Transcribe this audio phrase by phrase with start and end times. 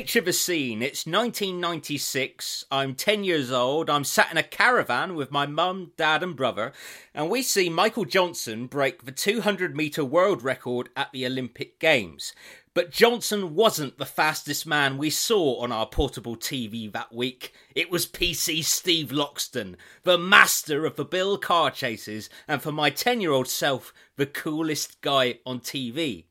[0.00, 0.80] Picture the scene.
[0.80, 2.64] It's 1996.
[2.70, 3.90] I'm 10 years old.
[3.90, 6.72] I'm sat in a caravan with my mum, dad, and brother,
[7.14, 12.32] and we see Michael Johnson break the 200 metre world record at the Olympic Games.
[12.72, 17.52] But Johnson wasn't the fastest man we saw on our portable TV that week.
[17.74, 22.88] It was PC Steve Loxton, the master of the Bill car chases, and for my
[22.88, 26.24] 10 year old self, the coolest guy on TV.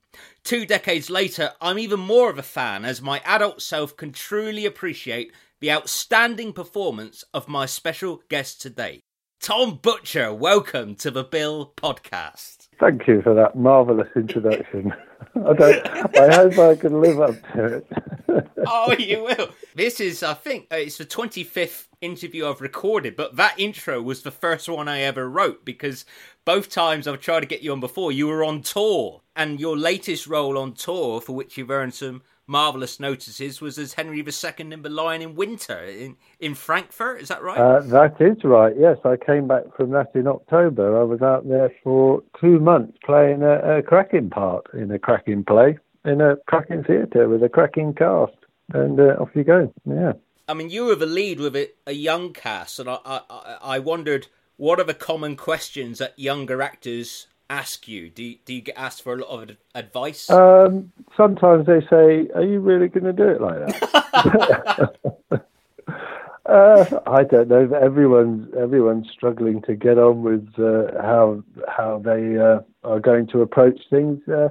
[0.43, 4.65] Two decades later, I'm even more of a fan as my adult self can truly
[4.65, 9.01] appreciate the outstanding performance of my special guest today.
[9.41, 12.67] Tom Butcher, welcome to the Bill podcast.
[12.79, 14.93] Thank you for that marvellous introduction.
[15.35, 16.17] I don't.
[16.17, 17.87] I hope I can live up to it.
[18.67, 19.49] oh, you will.
[19.75, 24.01] This is, I think, uh, it's the twenty fifth interview I've recorded, but that intro
[24.01, 26.05] was the first one I ever wrote because
[26.49, 29.77] both times I've tried to get you on before, you were on tour, and your
[29.77, 34.53] latest role on tour, for which you've earned some marvelous notices, was as Henry II
[34.57, 37.21] in The Lion in Winter in, in Frankfurt.
[37.21, 37.55] Is that right?
[37.55, 38.73] Uh, that is right.
[38.75, 40.99] Yes, I came back from that in October.
[40.99, 45.43] I was out there for two months playing a, a cracking part in a cracking
[45.43, 48.33] play in a cracking theatre with a cracking cast,
[48.73, 49.71] and uh, off you go.
[49.85, 50.13] Yeah.
[50.47, 53.77] I mean, you were the lead with a, a young cast, and I, I, I
[53.77, 54.29] wondered
[54.59, 58.09] what are the common questions that younger actors ask you?
[58.09, 60.29] Do you, do you get asked for a lot of advice?
[60.29, 64.95] Um, sometimes they say, "Are you really going to do it like that?"
[66.45, 67.73] uh, I don't know.
[67.73, 73.41] Everyone's everyone's struggling to get on with uh, how how they uh, are going to
[73.41, 74.19] approach things.
[74.27, 74.49] Uh,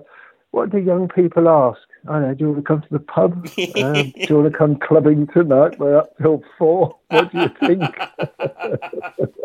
[0.53, 1.81] what do young people ask?
[2.09, 2.35] I don't know.
[2.35, 3.33] Do you want to come to the pub?
[3.85, 5.79] um, do you want to come clubbing tonight?
[5.79, 6.97] We're up till four.
[7.09, 7.83] What do you think?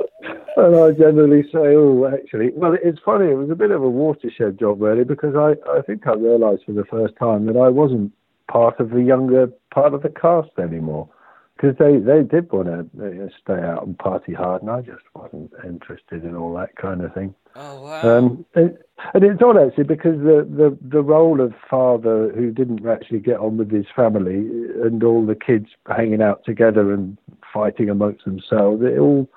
[0.58, 3.32] and I generally say, oh, actually, well, it's funny.
[3.32, 6.64] It was a bit of a watershed job, really, because I, I think I realised
[6.66, 8.12] for the first time that I wasn't
[8.48, 11.10] part of the younger part of the cast anymore.
[11.56, 15.52] Because they, they did want to stay out and party hard, and I just wasn't
[15.64, 17.36] interested in all that kind of thing.
[17.56, 18.18] Oh wow!
[18.18, 18.76] Um, and,
[19.14, 23.40] and it's odd actually because the, the the role of father who didn't actually get
[23.40, 24.38] on with his family
[24.84, 27.20] and all the kids hanging out together and
[27.54, 29.30] fighting amongst themselves, it all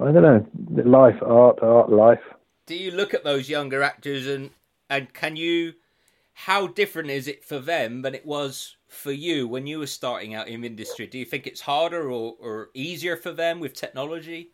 [0.00, 0.46] I don't know,
[0.84, 2.20] life, art, art, life.
[2.66, 4.50] Do you look at those younger actors and
[4.90, 5.74] and can you?
[6.34, 10.34] How different is it for them than it was for you when you were starting
[10.34, 11.06] out in industry?
[11.06, 14.50] Do you think it's harder or, or easier for them with technology?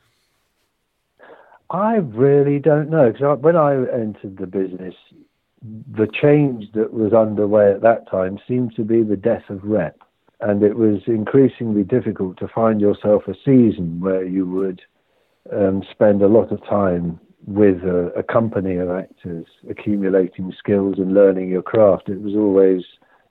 [1.70, 4.94] I really don't know because when I entered the business,
[5.62, 9.98] the change that was underway at that time seemed to be the death of rep,
[10.40, 14.82] and it was increasingly difficult to find yourself a season where you would
[15.50, 21.12] um, spend a lot of time with a, a, company of actors, accumulating skills and
[21.12, 22.08] learning your craft.
[22.08, 22.82] It was always,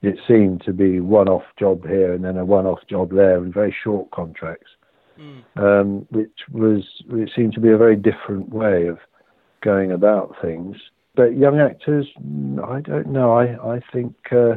[0.02, 3.74] it seemed to be one-off job here and then a one-off job there, and very
[3.82, 4.70] short contracts,
[5.18, 5.42] mm.
[5.56, 8.98] um, which was it seemed to be a very different way of
[9.62, 10.76] going about things.
[11.14, 12.06] But young actors,
[12.64, 13.32] I don't know.
[13.32, 14.14] I I think.
[14.30, 14.56] Uh,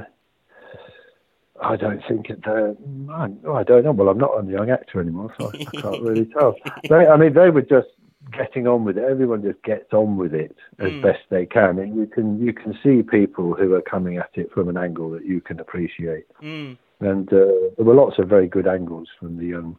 [1.61, 2.45] I don't think it.
[2.45, 2.73] Uh,
[3.11, 3.29] I,
[3.59, 3.91] I, don't know.
[3.91, 6.55] Well, I'm not a young actor anymore, so I, I can't really tell.
[6.89, 7.87] They, I mean, they were just
[8.31, 9.05] getting on with it.
[9.05, 11.01] Everyone just gets on with it as mm.
[11.01, 14.51] best they can, and you can you can see people who are coming at it
[14.51, 16.25] from an angle that you can appreciate.
[16.41, 16.77] Mm.
[16.99, 19.77] And uh, there were lots of very good angles from the young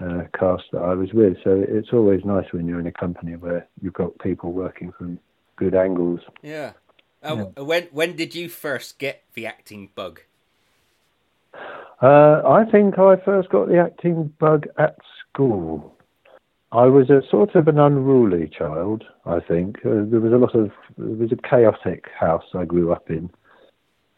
[0.00, 1.36] uh, cast that I was with.
[1.44, 5.18] So it's always nice when you're in a company where you've got people working from
[5.56, 6.20] good angles.
[6.42, 6.72] Yeah.
[7.22, 7.62] Uh, yeah.
[7.62, 10.20] When when did you first get the acting bug?
[12.02, 14.96] Uh, I think I first got the acting bug at
[15.30, 15.94] school.
[16.72, 19.78] I was a sort of an unruly child, I think.
[19.78, 23.30] Uh, there was a lot of, it was a chaotic house I grew up in.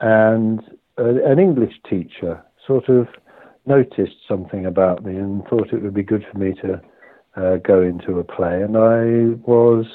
[0.01, 0.61] And
[0.99, 3.07] uh, an English teacher sort of
[3.67, 6.81] noticed something about me and thought it would be good for me to
[7.37, 8.63] uh, go into a play.
[8.63, 9.87] And I was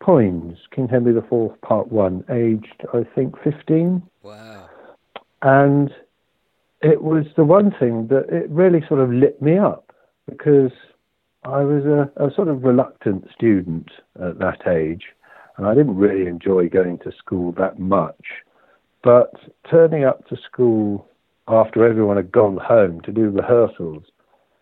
[0.00, 4.02] Poins, King Henry IV, Part 1, aged, I think, 15.
[4.22, 4.68] Wow.
[5.40, 5.90] And
[6.84, 9.92] it was the one thing that it really sort of lit me up
[10.30, 10.70] because
[11.44, 13.90] I was a, a sort of reluctant student
[14.22, 15.04] at that age,
[15.56, 18.24] and I didn't really enjoy going to school that much.
[19.02, 19.32] But
[19.70, 21.08] turning up to school
[21.48, 24.04] after everyone had gone home to do rehearsals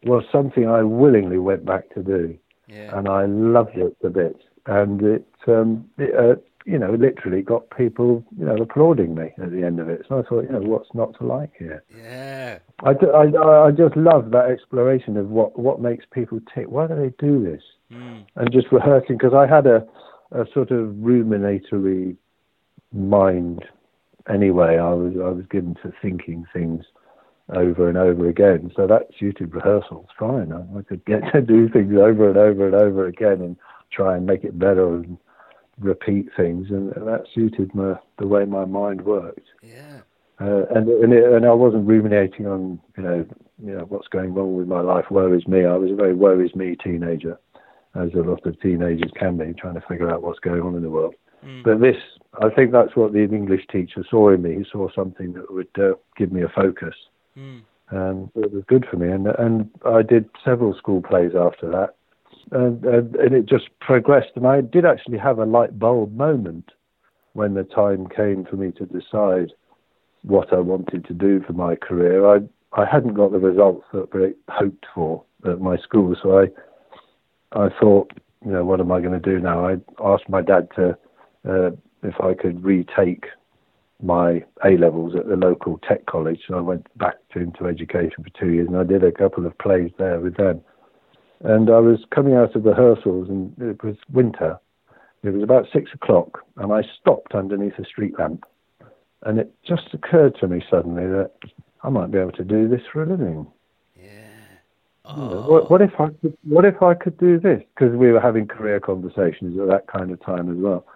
[0.05, 2.37] was something I willingly went back to do,
[2.69, 2.97] yeah.
[2.97, 4.37] and I loved it a bit.
[4.67, 9.51] And it, um, it uh, you know, literally got people, you know, applauding me at
[9.51, 10.05] the end of it.
[10.09, 11.83] So I thought, you know, what's not to like here?
[11.95, 12.59] Yeah.
[12.81, 16.69] I, I, I just love that exploration of what, what makes people tick.
[16.69, 17.63] Why do they do this?
[17.93, 18.27] Mm.
[18.37, 19.87] And just rehearsing, because I had a,
[20.31, 22.17] a sort of ruminatory
[22.93, 23.65] mind
[24.33, 24.79] anyway.
[24.79, 26.85] I was, I was given to thinking things
[27.55, 28.71] over and over again.
[28.77, 30.53] So that suited rehearsals fine.
[30.53, 33.57] I, I could get to do things over and over and over again and
[33.91, 35.19] try and make it better and
[35.79, 39.47] repeat things, and, and that suited my, the way my mind worked.
[39.63, 40.01] Yeah.
[40.41, 43.27] Uh, and and, it, and I wasn't ruminating on you know
[43.65, 45.05] you know what's going wrong with my life.
[45.11, 45.65] Woe is me.
[45.65, 47.39] I was a very woe is me teenager,
[47.95, 50.83] as a lot of teenagers can be, trying to figure out what's going on in
[50.83, 51.15] the world.
[51.45, 51.65] Mm.
[51.65, 51.97] But this,
[52.41, 54.57] I think that's what the English teacher saw in me.
[54.57, 56.95] He saw something that would uh, give me a focus.
[57.37, 57.63] Mm.
[57.91, 59.13] And it was good for me.
[59.13, 61.95] And and I did several school plays after that,
[62.51, 64.31] and, and and it just progressed.
[64.37, 66.71] And I did actually have a light bulb moment
[67.35, 69.53] when the time came for me to decide
[70.23, 72.27] what I wanted to do for my career.
[72.27, 72.41] I
[72.73, 76.47] I hadn't got the results that I hoped for at my school, so I
[77.53, 78.13] I thought,
[78.45, 79.67] you know, what am I going to do now?
[79.67, 80.97] I asked my dad to
[81.49, 81.71] uh,
[82.03, 83.27] if I could retake
[84.03, 86.41] my A levels at the local tech college.
[86.49, 89.47] So I went back to, into education for two years, and I did a couple
[89.47, 90.61] of plays there with them.
[91.45, 94.59] And I was coming out of rehearsals, and it was winter.
[95.23, 98.45] It was about six o'clock, and I stopped underneath a street lamp,
[99.23, 101.33] and it just occurred to me suddenly that
[101.83, 103.47] I might be able to do this for a living.
[105.05, 105.51] Oh.
[105.51, 106.37] what, what, if I could?
[106.45, 107.63] What if I could do this?
[107.75, 110.87] Because we were having career conversations at that kind of time as well.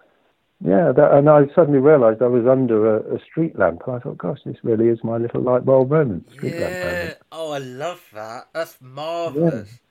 [0.63, 3.81] Yeah, that, and I suddenly realised I was under a, a, street lamp.
[3.85, 6.27] and I thought, gosh, this really is my little light bulb moment.
[6.41, 6.51] Yeah.
[6.51, 7.17] moment.
[7.31, 8.47] Oh, I love that.
[8.53, 9.69] That's marvelous.
[9.69, 9.86] Yeah.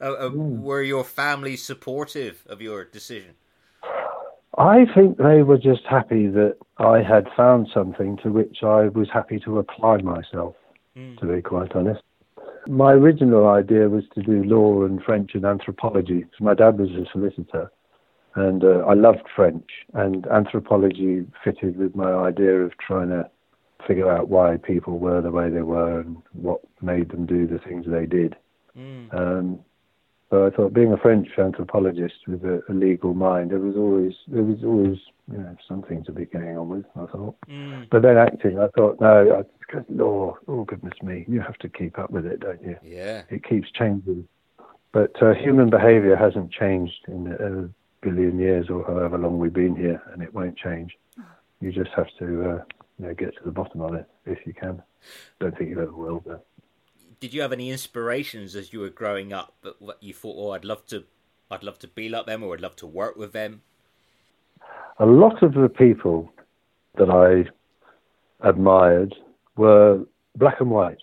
[0.00, 0.60] Uh, uh, yeah.
[0.60, 3.34] Were your family supportive of your decision?
[4.58, 9.08] I think they were just happy that I had found something to which I was
[9.12, 10.54] happy to apply myself.
[10.96, 11.18] Mm.
[11.18, 12.00] To be quite honest.
[12.66, 16.90] My original idea was to do law and French and anthropology because my dad was
[16.90, 17.70] a solicitor
[18.36, 23.28] and uh, I loved French and anthropology fitted with my idea of trying to
[23.86, 27.58] figure out why people were the way they were and what made them do the
[27.58, 28.36] things they did.
[28.76, 29.14] Mm.
[29.14, 29.58] Um,
[30.36, 34.12] so I thought, being a French anthropologist with a, a, legal mind, it was always
[34.28, 34.98] there was always
[35.32, 36.84] you know something to be going on with.
[36.94, 37.88] I thought, mm.
[37.90, 40.36] but then acting, I thought, no, I, law.
[40.46, 42.76] Oh goodness me, you have to keep up with it, don't you?
[42.84, 44.28] Yeah, it keeps changing.
[44.92, 49.74] But uh, human behaviour hasn't changed in a billion years or however long we've been
[49.74, 50.98] here, and it won't change.
[51.60, 52.64] You just have to uh,
[52.98, 54.82] you know, get to the bottom of it if you can.
[55.40, 56.46] Don't think you ever will, but
[57.20, 60.50] did you have any inspirations as you were growing up that what you thought, oh,
[60.52, 61.04] I'd love to,
[61.50, 63.62] I'd love to be like them, or I'd love to work with them?
[64.98, 66.32] A lot of the people
[66.96, 67.50] that I
[68.46, 69.14] admired
[69.56, 70.04] were
[70.36, 71.02] black and white,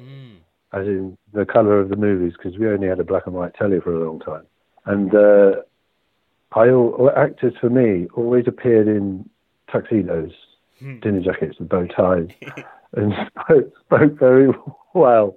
[0.00, 0.36] mm.
[0.72, 3.54] as in the color of the movies, because we only had a black and white
[3.54, 4.46] telly for a long time,
[4.86, 5.62] and uh,
[6.52, 6.68] I
[7.16, 9.28] actors for me always appeared in
[9.70, 10.32] tuxedos,
[10.80, 11.02] mm.
[11.02, 12.28] dinner jackets, and bow ties.
[12.94, 14.48] and spoke, spoke very
[14.96, 15.36] well.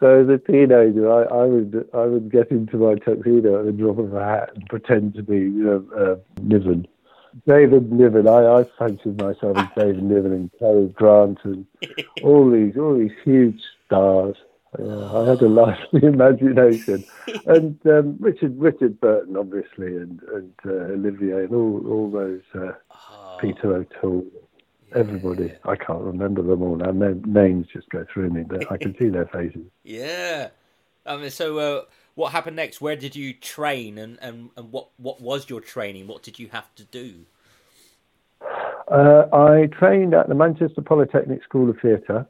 [0.00, 3.72] So as a teenager, I, I would I would get into my tuxedo at the
[3.72, 6.86] drop of a hat and pretend to be you know uh, Niven.
[7.46, 8.28] David Niven.
[8.28, 11.66] I, I fancied myself as David Niven and Cary Grant and
[12.22, 14.36] all these all these huge stars.
[14.78, 17.02] Yeah, I had a lively imagination,
[17.46, 22.72] and um, Richard Richard Burton, obviously, and and uh, Olivier, and all all those uh,
[22.90, 23.38] oh.
[23.40, 24.26] Peter O'Toole,
[24.94, 25.52] everybody.
[25.64, 26.92] I can't remember them all now.
[26.92, 29.66] names just go through me, but I can see their faces.
[29.84, 30.48] Yeah.
[31.06, 31.82] I mean, so uh,
[32.14, 32.80] what happened next?
[32.80, 36.06] Where did you train, and, and, and what what was your training?
[36.06, 37.24] What did you have to do?
[38.90, 42.26] Uh, I trained at the Manchester Polytechnic School of Theatre,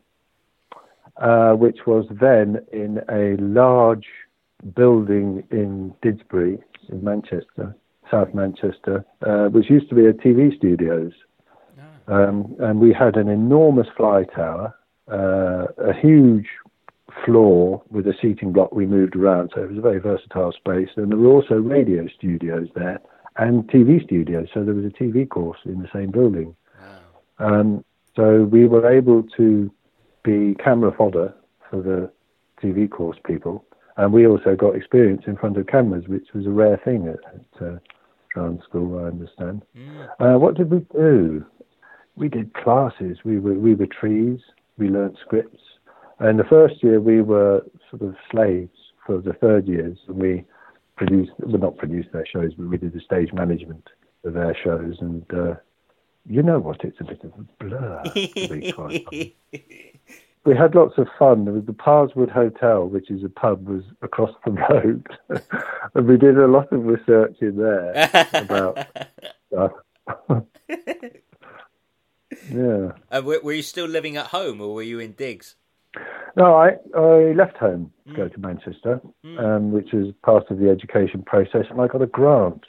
[1.16, 4.06] uh, which was then in a large
[4.74, 7.76] building in Didsbury, in Manchester,
[8.10, 11.12] South Manchester, uh, which used to be a TV studios.
[12.08, 14.74] Um, and we had an enormous fly tower,
[15.12, 16.46] uh, a huge
[17.24, 20.88] floor with a seating block we moved around, so it was a very versatile space.
[20.96, 22.98] And there were also radio studios there
[23.36, 26.56] and TV studios, so there was a TV course in the same building.
[27.38, 27.60] Wow.
[27.60, 27.84] Um,
[28.16, 29.70] so we were able to
[30.24, 31.34] be camera fodder
[31.70, 32.10] for the
[32.62, 33.64] TV course people,
[33.96, 37.20] and we also got experience in front of cameras, which was a rare thing at,
[37.34, 37.78] at uh,
[38.62, 39.64] School, I understand.
[39.76, 40.08] Mm.
[40.20, 41.44] Uh, what did we do?
[42.18, 43.18] We did classes.
[43.24, 44.40] We were we were trees.
[44.76, 45.62] We learnt scripts.
[46.18, 50.44] And the first year we were sort of slaves for the third years, and we
[50.96, 53.88] produced we well, not produced their shows, but we did the stage management
[54.24, 54.96] of their shows.
[55.00, 55.54] And uh,
[56.26, 56.84] you know what?
[56.84, 58.02] It's a bit of a blur.
[58.04, 59.36] to be quite
[60.44, 61.44] we had lots of fun.
[61.44, 65.06] There was the Parswood Hotel, which is a pub, was across the road,
[65.94, 68.78] and we did a lot of research in there about
[69.48, 69.72] stuff.
[72.50, 72.92] Yeah.
[73.10, 75.56] Uh, were, were, you still living at home, or were you in digs?
[76.36, 79.00] No, I, I left home to go to Manchester,
[79.38, 82.64] um, which was part of the education process, and I got a grant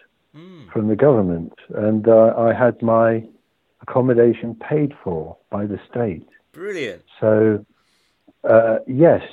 [0.71, 3.23] from the government, and uh, I had my
[3.81, 6.27] accommodation paid for by the state.
[6.51, 7.03] Brilliant.
[7.19, 7.65] So,
[8.43, 9.23] uh, yes,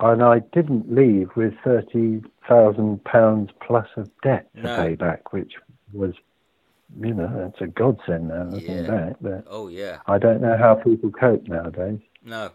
[0.00, 4.76] and I didn't leave with thirty thousand pounds plus of debt to No.
[4.76, 5.54] pay back, which
[5.92, 6.14] was,
[7.00, 8.86] you know, it's a godsend now looking Yeah.
[8.86, 9.16] back.
[9.20, 9.98] But Oh yeah.
[10.06, 12.00] I don't know how people cope nowadays.
[12.22, 12.52] No.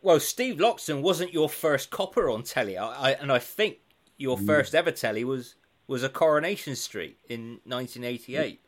[0.00, 3.78] Well, Steve Loxton wasn't your first copper on telly, I, I, and I think
[4.16, 4.46] your Mm.
[4.46, 5.54] first ever telly was
[5.86, 8.60] was a Coronation Street in 1988.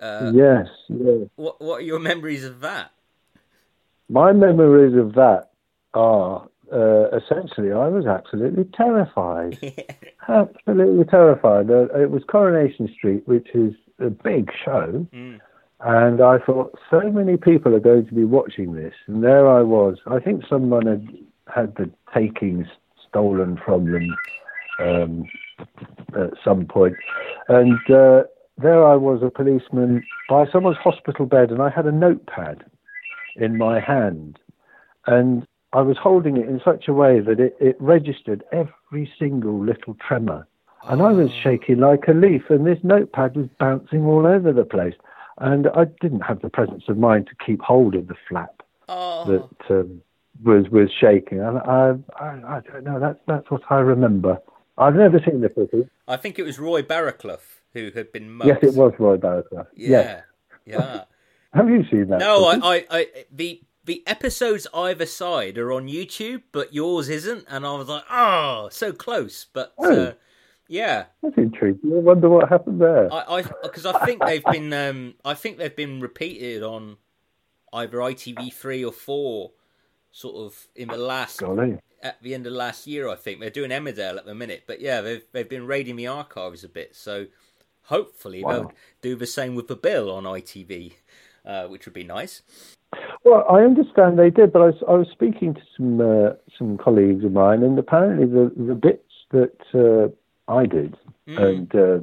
[0.00, 1.28] Uh, yes, yes.
[1.36, 2.92] What what are your memories of that?
[4.10, 5.50] My memories of that
[5.94, 9.58] are uh, essentially I was absolutely terrified.
[10.28, 11.70] absolutely terrified.
[11.70, 15.06] Uh, it was Coronation Street, which is a big show.
[15.12, 15.40] Mm.
[15.80, 18.94] And I thought, so many people are going to be watching this.
[19.06, 19.98] And there I was.
[20.06, 21.08] I think someone had
[21.54, 22.66] had the takings
[23.08, 24.16] stolen from them
[24.80, 25.24] um,
[26.14, 26.96] at some point.
[27.48, 28.24] And uh,
[28.58, 32.64] there I was, a policeman, by someone's hospital bed, and I had a notepad
[33.36, 34.38] in my hand.
[35.06, 39.64] And I was holding it in such a way that it, it registered every single
[39.64, 40.46] little tremor.
[40.84, 44.64] And I was shaking like a leaf, and this notepad was bouncing all over the
[44.64, 44.94] place.
[45.38, 49.24] And I didn't have the presence of mind to keep hold of the flap Oh,
[49.26, 50.00] that um,
[50.44, 51.40] was was shaking.
[51.40, 52.98] And I, I, I don't know.
[52.98, 54.38] That's that's what I remember.
[54.78, 55.88] I've never seen the footage.
[56.06, 57.40] I think it was Roy Barraclough
[57.74, 58.48] who had been mugged.
[58.48, 59.66] Yes, it was Roy Barraclough.
[59.74, 60.22] Yeah, Yes.
[60.64, 61.04] yeah.
[61.54, 62.18] Have you seen that?
[62.20, 62.44] No.
[62.46, 67.64] I, I, I, the the episodes either side are on YouTube, but yours isn't, and
[67.66, 69.46] I was like, oh, so close.
[69.52, 70.14] But uh, Oh.
[70.68, 71.92] Yeah, That's intriguing.
[71.92, 73.12] I wonder what happened there.
[73.12, 76.98] I, I, because I think they've been, um, I think they've been repeated on
[77.72, 79.52] either ITV three or four,
[80.12, 81.78] sort of in the last Golly.
[82.02, 83.08] at the end of last year.
[83.08, 86.06] I think they're doing Emmerdale at the minute, but yeah, they've they've been raiding the
[86.06, 87.26] archives a bit, so
[87.84, 88.50] hopefully Wow.
[88.52, 90.92] they'll do the same with the bill on ITV,
[91.46, 92.42] uh, which would be nice.
[93.24, 96.78] Well, I understand they did, but I was, I was speaking to some uh, some
[96.78, 100.08] colleagues of mine, and apparently the the bits that uh,
[100.48, 100.96] I did,
[101.28, 101.38] Mm.
[101.48, 102.00] and uh,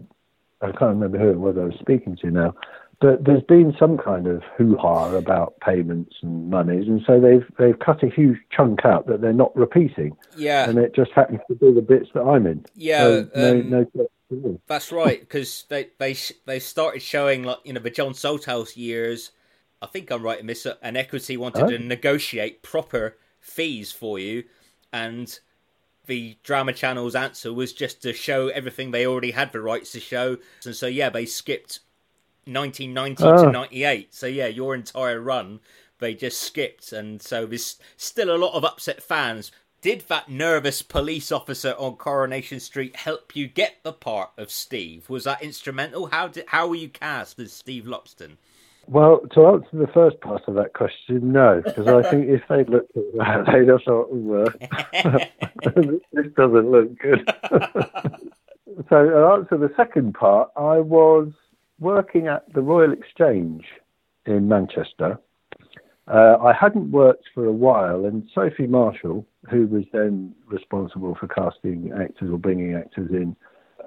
[0.65, 2.53] I can't remember who it was I was speaking to now,
[3.01, 7.45] but there's been some kind of hoo ha about payments and monies, and so they've
[7.57, 11.39] they've cut a huge chunk out that they're not repeating, Yeah, and it just happens
[11.49, 12.63] to be the bits that I'm in.
[12.75, 12.99] yeah.
[12.99, 14.61] So um, no all.
[14.67, 19.31] That's right, because they they they started showing like you know the John Salthouse years.
[19.81, 20.65] I think I'm right in this.
[20.65, 21.67] uh, And Equity wanted Oh.
[21.69, 24.43] to negotiate proper fees for you,
[24.93, 25.37] and
[26.05, 29.99] the Drama Channel's answer was just to show everything they already had the rights to
[29.99, 30.37] show.
[30.65, 31.79] And so yeah, they skipped
[32.45, 33.51] 1990 to Ah.
[33.51, 34.13] 98.
[34.13, 35.59] So yeah, your entire run
[35.99, 39.51] they just skipped, and so there's still a lot of upset fans.
[39.81, 45.09] Did that nervous police officer on Coronation Street help you get the part of Steve?
[45.09, 46.07] Was that instrumental?
[46.07, 48.37] How did how were you cast as Steve Loxton?
[48.87, 52.69] Well, to answer the first part of that question, no, because I think if they'd
[52.69, 55.19] looked at that, they'd have thought, "Ooh, uh,
[56.13, 57.27] this doesn't look good.
[58.89, 61.29] so, to answer the second part, I was
[61.79, 63.65] working at the Royal Exchange
[64.25, 65.19] in Manchester.
[66.07, 71.27] Uh, I hadn't worked for a while, and Sophie Marshall, who was then responsible for
[71.27, 73.35] casting actors or bringing actors in,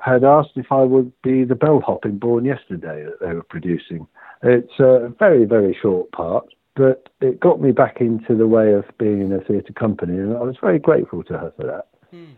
[0.04, 4.06] had asked if I would be the bellhop in Born Yesterday that they were producing.
[4.42, 8.84] It's a very, very short part, but it got me back into the way of
[8.98, 11.88] being in a theatre company, and I was very grateful to her for that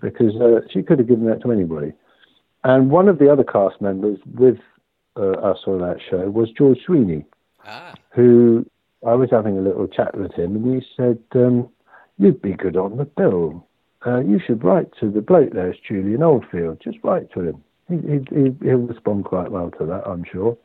[0.01, 1.93] because uh, she could have given that to anybody.
[2.65, 4.59] And one of the other cast members with
[5.17, 7.25] uh, us on that show was George Sweeney,
[7.67, 8.67] Ah, who
[9.07, 11.69] I was having a little chat with him, and he said, um,
[12.19, 13.67] "You'd be good on the bill.
[14.07, 16.81] Uh, you should write to the bloke there, it's Julian Oldfield.
[16.83, 17.65] Just write to him.
[17.89, 20.57] He, he, he, he'll respond quite well to that, I'm sure."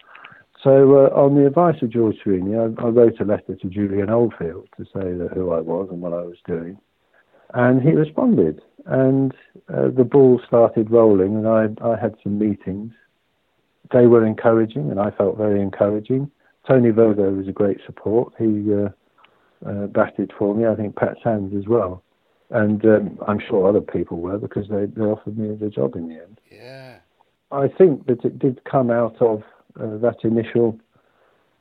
[0.64, 4.10] So, uh, on the advice of George Sweeney, I, I wrote a letter to Julian
[4.10, 6.78] Oldfield to say that who I was and what I was doing,
[7.54, 8.62] and he responded.
[8.86, 9.34] And
[9.74, 12.94] uh, the ball started rolling, and I, I had some meetings.
[13.92, 16.32] They were encouraging, and I felt very encouraging.
[16.68, 18.34] Tony Virgo was a great support.
[18.38, 18.90] He uh,
[19.68, 20.66] uh, batted for me.
[20.66, 22.04] I think Pat Sandys as well,
[22.50, 26.10] and um, I'm sure other people were because they, they offered me the job in
[26.10, 26.40] the end.
[26.52, 26.98] yeah.
[27.52, 29.44] I think that it did come out of
[29.80, 30.80] uh, that initial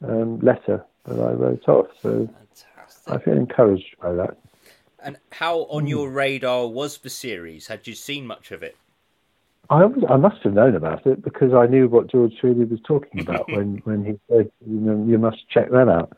[0.06, 1.86] um, letter that I wrote off.
[2.02, 3.12] So Fantastic.
[3.12, 4.36] I feel encouraged by that.
[5.02, 7.66] And how on your radar was the series?
[7.66, 8.76] Had you seen much of it?
[9.70, 12.80] I, was, I must have known about it because I knew what George Sweeney was
[12.86, 16.16] talking about when, when he said, you, know, you must check that out.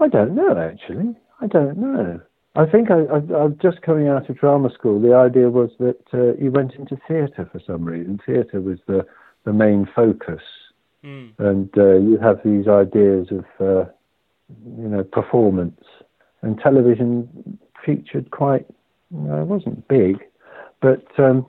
[0.00, 1.16] I don't know, actually.
[1.40, 2.20] I don't know.
[2.56, 5.00] I think I, I, I'm just coming out of drama school.
[5.00, 8.20] The idea was that uh, you went into theatre for some reason.
[8.24, 9.06] Theatre was the,
[9.48, 10.42] the main focus.
[11.02, 11.32] Mm.
[11.38, 13.86] And uh, you have these ideas of, uh,
[14.76, 15.80] you know, performance.
[16.42, 18.66] And television featured quite,
[19.10, 20.18] you know, it wasn't big,
[20.82, 21.46] but um,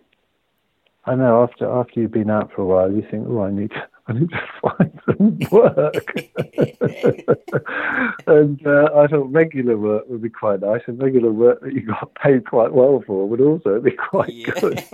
[1.06, 3.72] I know after after you've been out for a while, you think, oh, I need
[3.72, 6.14] to, I need to find some work.
[8.28, 11.82] and uh, I thought regular work would be quite nice, and regular work that you
[11.82, 14.54] got paid quite well for would also be quite Yeah.
[14.60, 14.84] good.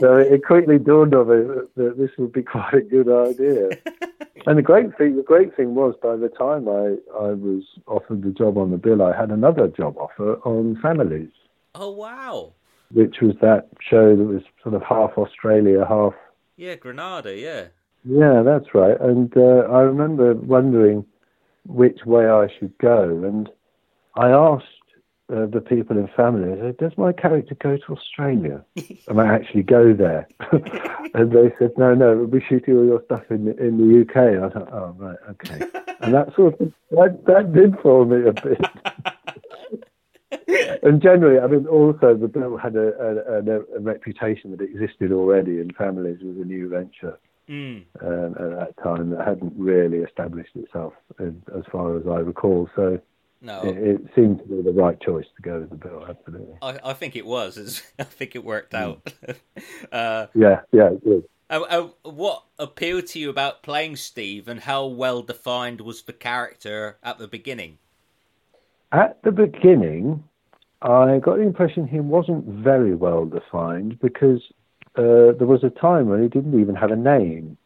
[0.00, 3.68] So it quickly dawned on me that, this would be quite a good idea.
[4.46, 6.96] and the great thing, the great thing was, by the time I,
[7.26, 11.30] I was offered the job on the bill, I had another job offer on Families,
[11.74, 12.52] oh wow.
[12.92, 16.14] which was that show that was sort of half Australia, half
[16.56, 17.36] Yeah, Granada.
[17.36, 17.66] Yeah.
[18.04, 19.00] yeah, that's right.
[19.00, 21.04] And uh, I remember wondering
[21.66, 23.48] which way I should go, and
[24.16, 24.66] I asked
[25.32, 28.64] uh, the people in family, I said, "Does my character go to Australia?
[29.08, 30.28] Am I actually go there?"
[31.14, 34.02] and they said, "No, no, we'll be shooting all your stuff in the, in the
[34.02, 35.66] UK." And I thought, "Oh, right, okay."
[36.00, 38.60] and that sort of that, that did for me a bit.
[40.82, 45.10] and generally, I mean, also the bill had a, a, a, a reputation that existed
[45.10, 47.84] already in families with a new venture Mm.
[48.00, 52.70] um, at that time that hadn't really established itself as, as far as I recall.
[52.74, 52.98] So
[53.44, 56.06] No, it, it seemed to be the right choice to go with the bill.
[56.08, 56.54] Absolutely.
[56.62, 57.58] I, I think it was.
[57.58, 59.12] It's- I think it worked out.
[59.92, 61.24] uh, Yeah, yeah, it did.
[61.50, 66.12] uh, uh, what appealed to you about playing Steve, and how well defined was the
[66.14, 67.78] character at the beginning?
[68.92, 70.24] At the beginning,
[70.80, 74.40] I got the impression he wasn't very well defined because
[74.96, 77.58] uh, there was a time when he didn't even have a name.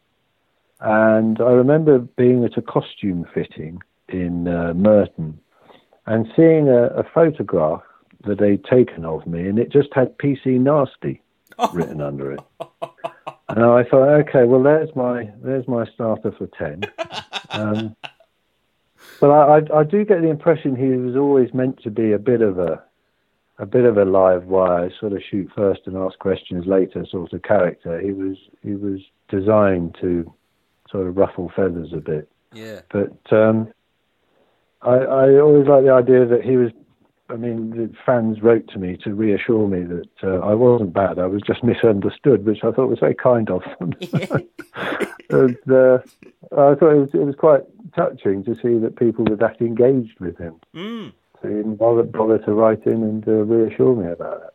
[0.81, 5.39] And I remember being at a costume fitting in uh, Merton
[6.09, 7.83] and seeing a, a photograph
[8.25, 11.21] that they'd taken of me, and it just had PC Nasty
[11.71, 12.39] written under it.
[13.47, 16.81] And I thought, okay, well, there's my there's my starter for ten.
[17.51, 17.95] Um,
[19.19, 22.19] but I, I, I do get the impression he was always meant to be a
[22.19, 22.83] bit of a
[23.57, 27.33] a bit of a live wire, sort of shoot first and ask questions later sort
[27.33, 27.99] of character.
[27.99, 30.31] He was he was designed to
[30.89, 32.29] sort of ruffle feathers a bit.
[32.53, 32.81] Yeah.
[32.89, 33.71] But um,
[34.81, 36.71] I, I always like the idea that he was.
[37.31, 41.19] I mean, the fans wrote to me to reassure me that uh, I wasn't bad.
[41.19, 43.93] I was just misunderstood, which I thought was very kind of them.
[45.29, 45.99] and uh,
[46.51, 47.61] I thought it was, it was quite
[47.95, 50.55] touching to see that people were that engaged with him.
[50.73, 51.13] Mm.
[51.39, 54.53] So he didn't bother, bother to write in and uh, reassure me about that.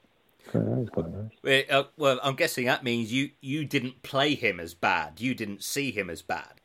[0.52, 1.30] So that was quite nice.
[1.42, 5.20] Well, uh, well, I'm guessing that means you you didn't play him as bad.
[5.20, 6.60] You didn't see him as bad.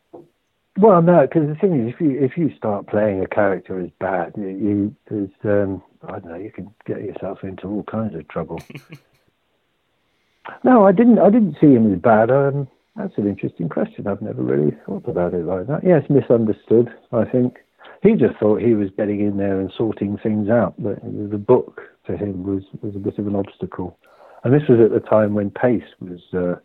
[0.80, 3.90] Well, no, because the thing is, if you if you start playing a character as
[4.00, 8.16] bad, you, you there's um, I don't know, you can get yourself into all kinds
[8.16, 8.62] of trouble.
[10.64, 11.20] no, I didn't.
[11.20, 12.32] I didn't see him as bad.
[12.32, 12.66] Um,
[12.96, 14.08] that's an interesting question.
[14.08, 15.84] I've never really thought about it like that.
[15.84, 16.90] Yes, misunderstood.
[17.12, 17.58] I think
[18.02, 20.76] he just thought he was getting in there and sorting things out.
[20.80, 23.98] But the book to him was was a bit of an obstacle.
[24.46, 26.56] And this was at the time when Pace was uh,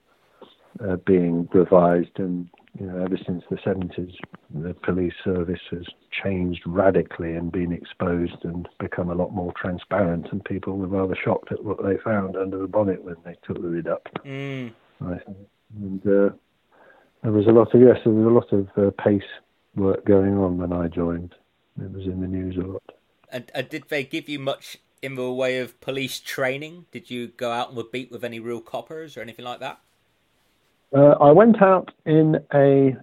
[0.84, 2.48] uh, being revised, and
[2.78, 4.14] you know, ever since the 70s,
[4.52, 10.26] the police service has changed radically and been exposed and become a lot more transparent.
[10.32, 13.60] And people were rather shocked at what they found under the bonnet when they took
[13.62, 14.08] the lid up.
[14.24, 14.72] Mm.
[15.00, 15.36] I think.
[15.76, 16.34] And uh,
[17.22, 19.22] there was a lot of yes, there was a lot of uh, pace
[19.76, 21.34] work going on when I joined.
[21.80, 22.82] It was in the news a lot.
[23.30, 26.86] And, and did they give you much in the way of police training?
[26.92, 29.80] Did you go out on the beat with any real coppers or anything like that?
[30.94, 32.96] Uh, I went out in a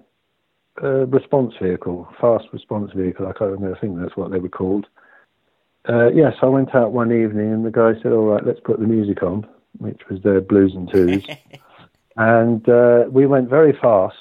[0.81, 3.27] uh, response vehicle, fast response vehicle.
[3.27, 3.75] I can't remember.
[3.75, 4.87] I think that's what they were called.
[5.89, 8.79] Uh, yes, I went out one evening, and the guy said, "All right, let's put
[8.79, 9.45] the music on,"
[9.79, 11.25] which was their blues and twos.
[12.17, 14.15] and uh, we went very fast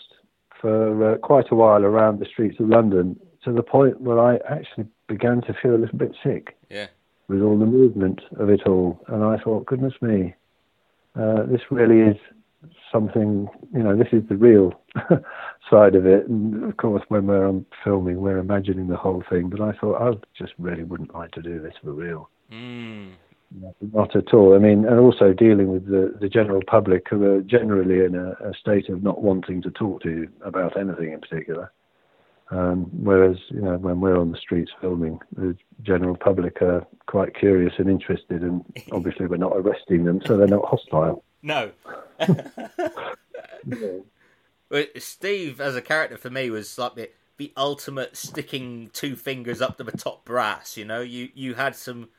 [0.61, 4.37] for uh, quite a while around the streets of London, to the point where I
[4.49, 6.87] actually began to feel a little bit sick Yeah.
[7.29, 9.03] with all the movement of it all.
[9.09, 10.35] And I thought, goodness me,
[11.19, 12.17] uh, this really is
[12.93, 14.73] something, you know, this is the real
[15.71, 16.29] side of it.
[16.29, 19.49] And of course, when we're on filming, we're imagining the whole thing.
[19.49, 22.29] But I thought, I just really wouldn't like to do this for real.
[22.53, 23.13] Mm.
[23.81, 24.55] Not at all.
[24.55, 28.31] I mean, and also dealing with the, the general public who are generally in a,
[28.49, 31.73] a state of not wanting to talk to you about anything in particular.
[32.51, 37.35] Um, whereas, you know, when we're on the streets filming, the general public are quite
[37.35, 41.23] curious and interested, and obviously we're not arresting them, so they're not hostile.
[41.43, 41.73] No.
[44.99, 49.79] Steve, as a character for me, was like the, the ultimate sticking two fingers up
[49.79, 50.77] to the top brass.
[50.77, 52.11] You know, you you had some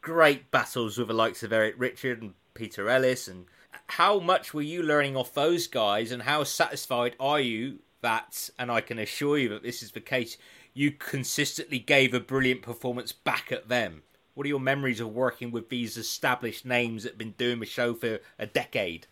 [0.00, 3.26] great battles with the likes of Eric Richard and Peter Ellis.
[3.26, 3.46] And
[3.86, 8.70] how much were you learning off those guys, and how satisfied are you that, and
[8.70, 10.36] I can assure you that this is the case,
[10.74, 14.02] you consistently gave a brilliant performance back at them?
[14.34, 17.66] What are your memories of working with these established names that have been doing the
[17.66, 19.06] show for a decade?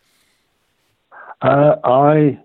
[1.41, 2.39] Uh, I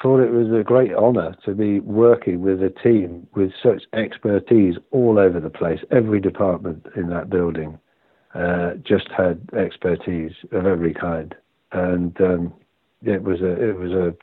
[0.00, 4.76] thought it was a great honour to be working with a team with such expertise
[4.92, 5.80] all over the place.
[5.90, 7.78] Every department in that building
[8.34, 11.34] uh, just had expertise of every kind,
[11.72, 12.52] and um,
[13.02, 14.14] it was a it was a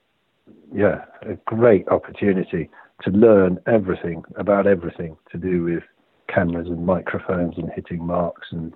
[0.74, 2.70] yeah a great opportunity
[3.02, 5.84] to learn everything about everything to do with
[6.36, 8.76] cameras and microphones and hitting marks and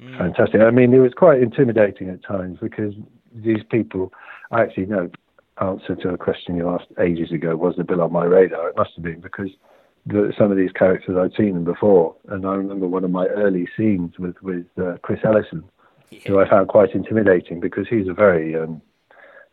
[0.00, 0.16] mm.
[0.16, 0.60] fantastic.
[0.60, 2.94] I mean, it was quite intimidating at times because
[3.34, 4.12] these people
[4.50, 5.10] I actually know
[5.60, 8.68] answer to a question you asked ages ago was the bill on my radar?
[8.68, 9.50] It must have been because
[10.06, 13.26] the, some of these characters I'd seen them before, and I remember one of my
[13.26, 15.64] early scenes with with uh, Chris Ellison,
[16.10, 16.20] yeah.
[16.26, 18.80] who I found quite intimidating because he's a very um,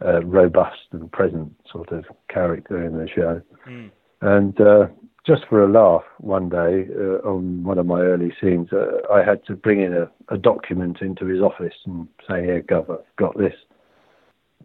[0.03, 3.91] uh, robust and present sort of character in the show, mm.
[4.21, 4.59] and.
[4.59, 4.88] Uh,
[5.29, 9.23] just for a laugh, one day uh, on one of my early scenes, uh, I
[9.23, 13.15] had to bring in a, a document into his office and say, "Here, Gov, I've
[13.15, 13.53] got this."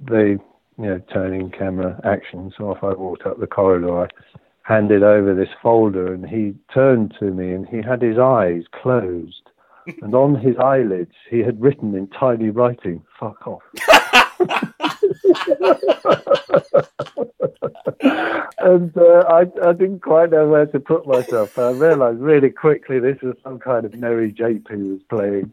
[0.06, 0.40] The
[0.78, 2.50] you know, turning camera action.
[2.56, 4.04] So off I walked up the corridor.
[4.04, 4.08] I
[4.62, 9.50] handed over this folder, and he turned to me, and he had his eyes closed,
[10.00, 13.62] and on his eyelids he had written in tiny writing, "Fuck off."
[18.58, 21.58] and uh, I, I didn't quite know where to put myself.
[21.58, 25.52] I realised really quickly this was some kind of Merry Jape he was playing,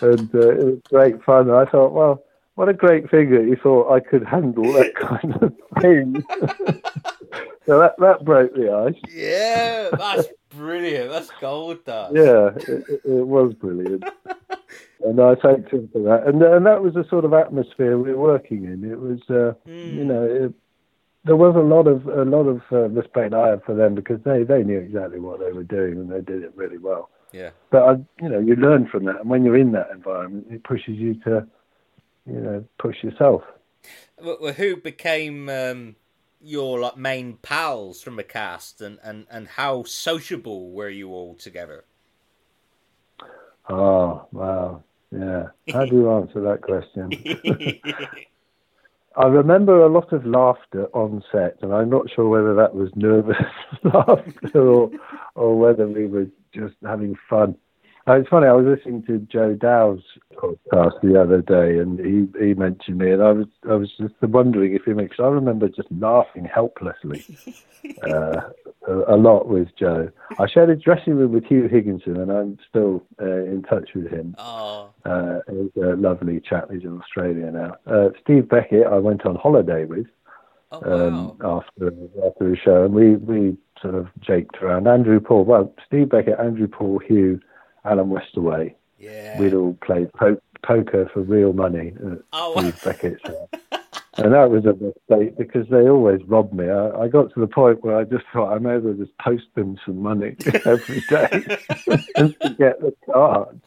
[0.00, 1.50] and uh, it was great fun.
[1.50, 2.22] I thought, well
[2.54, 6.22] what a great figure he thought I could handle that kind of thing.
[7.66, 9.00] so that that broke the ice.
[9.10, 11.10] Yeah, that's brilliant.
[11.10, 12.14] That's gold dust.
[12.14, 14.04] Yeah, it, it was brilliant.
[15.04, 16.26] and I thanked him for that.
[16.26, 18.90] And and that was the sort of atmosphere we were working in.
[18.90, 19.94] It was, uh, mm.
[19.94, 20.54] you know, it,
[21.24, 24.20] there was a lot of a lot of uh, respect I had for them because
[24.24, 27.10] they they knew exactly what they were doing and they did it really well.
[27.32, 27.50] Yeah.
[27.70, 30.64] But I, you know, you learn from that, and when you're in that environment, it
[30.64, 31.46] pushes you to
[32.26, 33.42] you know push yourself.
[34.22, 35.96] Well, who became um,
[36.40, 41.34] your like main pals from the cast, and, and, and how sociable were you all
[41.34, 41.84] together?
[43.68, 45.48] Oh wow, yeah.
[45.72, 47.10] How do you answer that question?
[49.16, 52.90] I remember a lot of laughter on set, and I'm not sure whether that was
[52.96, 53.36] nervous
[53.84, 54.90] laughter or
[55.34, 57.56] or whether we were just having fun.
[58.08, 58.48] Uh, it's funny.
[58.48, 60.02] I was listening to Joe Dow's
[60.34, 64.14] podcast the other day, and he, he mentioned me, and I was I was just
[64.22, 65.20] wondering if he makes.
[65.20, 67.24] I remember just laughing helplessly
[68.02, 68.40] uh,
[68.88, 70.10] a, a, lot with Joe.
[70.36, 74.10] I shared a dressing room with Huw Higginson, and I'm still uh, in touch with
[74.10, 74.34] him.
[74.36, 74.90] Oh.
[75.04, 76.72] Uh, he's a lovely chap.
[76.72, 77.76] He's in Australia now.
[77.86, 80.06] Uh, Steve Beckett, I went on holiday with.
[80.72, 81.06] Oh, wow.
[81.06, 81.92] um, after
[82.26, 84.88] after the show, and we we sort of jaked around.
[84.88, 87.38] Andrew Paul, well, Steve Beckett, Andrew Paul, Huw
[87.84, 88.74] Alan Westaway.
[88.98, 89.38] Yeah.
[89.38, 92.72] We'd all played po- poker for real money at oh.
[92.84, 93.22] Beckett's
[94.18, 96.68] and that was a mistake because they always robbed me.
[96.68, 99.16] I, I, got to the point where I just thought I may as well just
[99.18, 101.28] post them some money every day
[102.16, 103.60] just to get the card.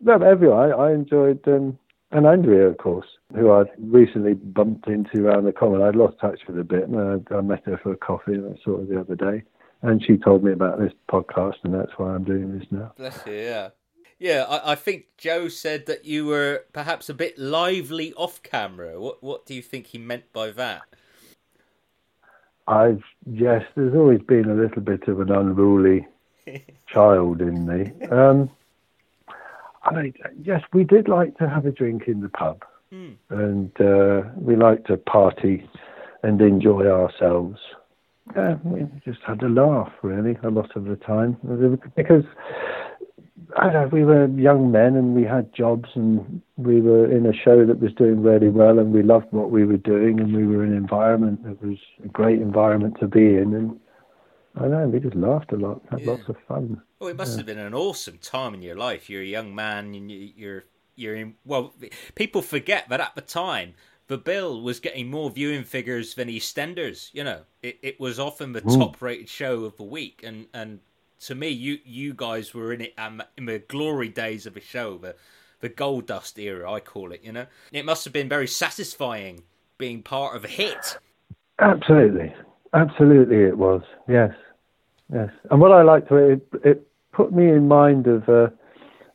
[0.00, 1.78] no, everyone, I, I enjoyed, um,
[2.10, 5.80] and Andrea, of course, who I recently bumped into around the common.
[5.80, 8.54] I'd lost touch with a bit, and I, I met her for a coffee, and
[8.54, 9.44] I saw her the other day
[9.86, 12.92] and she told me about this podcast, and that's why I'm doing this now.
[12.96, 13.68] Bless you, yeah.
[14.18, 18.98] Yeah, I, I, think Joe said that you were perhaps a bit lively off camera.
[18.98, 20.82] What what do you think he meant by that?
[22.66, 26.06] I've yes, there's always been a little bit of an unruly
[26.88, 27.92] child in me.
[28.08, 28.50] Um,
[29.84, 33.16] I yes, we did like to have a drink in the pub, mm.
[33.28, 35.68] and uh, we like to party
[36.22, 37.58] and enjoy ourselves.
[38.34, 41.36] Yeah, we just had a laugh really a lot of the time
[41.94, 42.24] because
[43.56, 47.32] I know we were young men and we had jobs and we were in a
[47.32, 50.46] show that was doing really well and we loved what we were doing and we
[50.46, 53.80] were in an environment that was a great environment to be in and
[54.58, 56.12] I know we just laughed a lot, had yeah.
[56.12, 56.80] lots of fun.
[56.98, 57.36] Well, it must yeah.
[57.38, 59.10] have been an awesome time in your life.
[59.10, 61.34] You're a young man and you're you're in.
[61.44, 61.74] Well,
[62.14, 63.74] people forget that at the time
[64.08, 67.10] the bill was getting more viewing figures than EastEnders.
[67.12, 68.78] You know, it, it was often the mm.
[68.78, 70.80] top rated show of the week, and and
[71.20, 74.60] to me, you you guys were in it um, in the glory days of the
[74.60, 75.16] show, the
[75.60, 77.22] the gold dust era, I call it.
[77.24, 79.42] You know, it must have been very satisfying
[79.78, 80.98] being part of a hit.
[81.58, 82.34] Absolutely,
[82.74, 83.82] absolutely, it was.
[84.08, 84.32] Yes,
[85.12, 85.30] yes.
[85.50, 88.52] And what I liked it, it put me in mind of a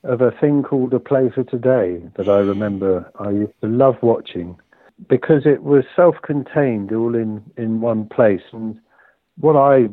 [0.04, 3.95] of a thing called A Play for Today that I remember I used to love
[4.01, 4.60] watching
[5.08, 8.42] because it was self-contained, all in in one place.
[8.52, 8.80] And
[9.40, 9.90] what I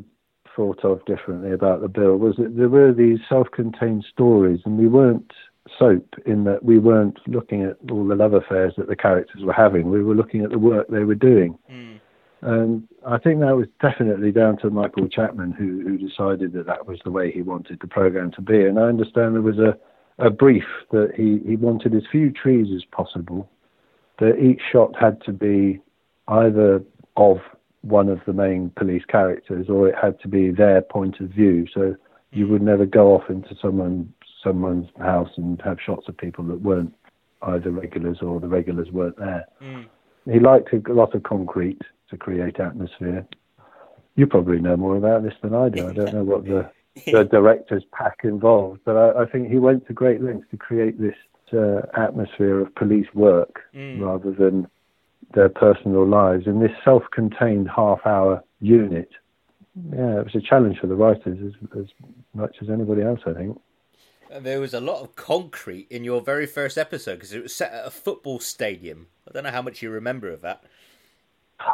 [0.55, 4.89] thought of differently about the bill was that there were these self-contained stories, and we
[4.89, 5.33] weren't
[5.79, 9.53] soap in that we weren't looking at all the love affairs that the characters were
[9.53, 9.91] having.
[9.91, 11.59] We were looking at the work they were doing.
[11.71, 12.01] Mm.
[12.41, 16.87] And I think that was definitely down to Michael Chapman, who, who decided that that
[16.87, 18.65] was the way he wanted the program to be.
[18.65, 19.77] And I understand there was a,
[20.25, 23.51] a brief that he, he wanted as few trees as possible,
[24.19, 25.81] that each shot had to be
[26.29, 26.83] either
[27.17, 27.39] of
[27.83, 31.67] one of the main police characters or it had to be their point of view.
[31.73, 31.97] So
[32.33, 36.61] you would never go off into someone someone's house and have shots of people that
[36.63, 36.95] weren't
[37.43, 39.45] either regulars or the regulars weren't there.
[39.61, 39.87] Mm.
[40.31, 43.27] He liked a lot of concrete to create atmosphere.
[44.17, 45.89] You probably know more about this than I do.
[45.89, 46.71] I don't know what the,
[47.07, 51.01] the director's pack involved, but I, I, think he went to great lengths to create
[51.01, 51.15] this
[51.53, 54.01] uh, atmosphere of police work mm.
[54.01, 54.67] rather than
[55.35, 59.11] their personal lives in this self-contained half-hour unit.
[59.93, 61.87] Yeah, it was a challenge for the writers as, as
[62.35, 63.61] much as anybody else, I think.
[64.41, 67.73] There was a lot of concrete in your very first episode because it was set
[67.73, 69.07] at a football stadium.
[69.27, 70.65] I don't know how much you remember of that.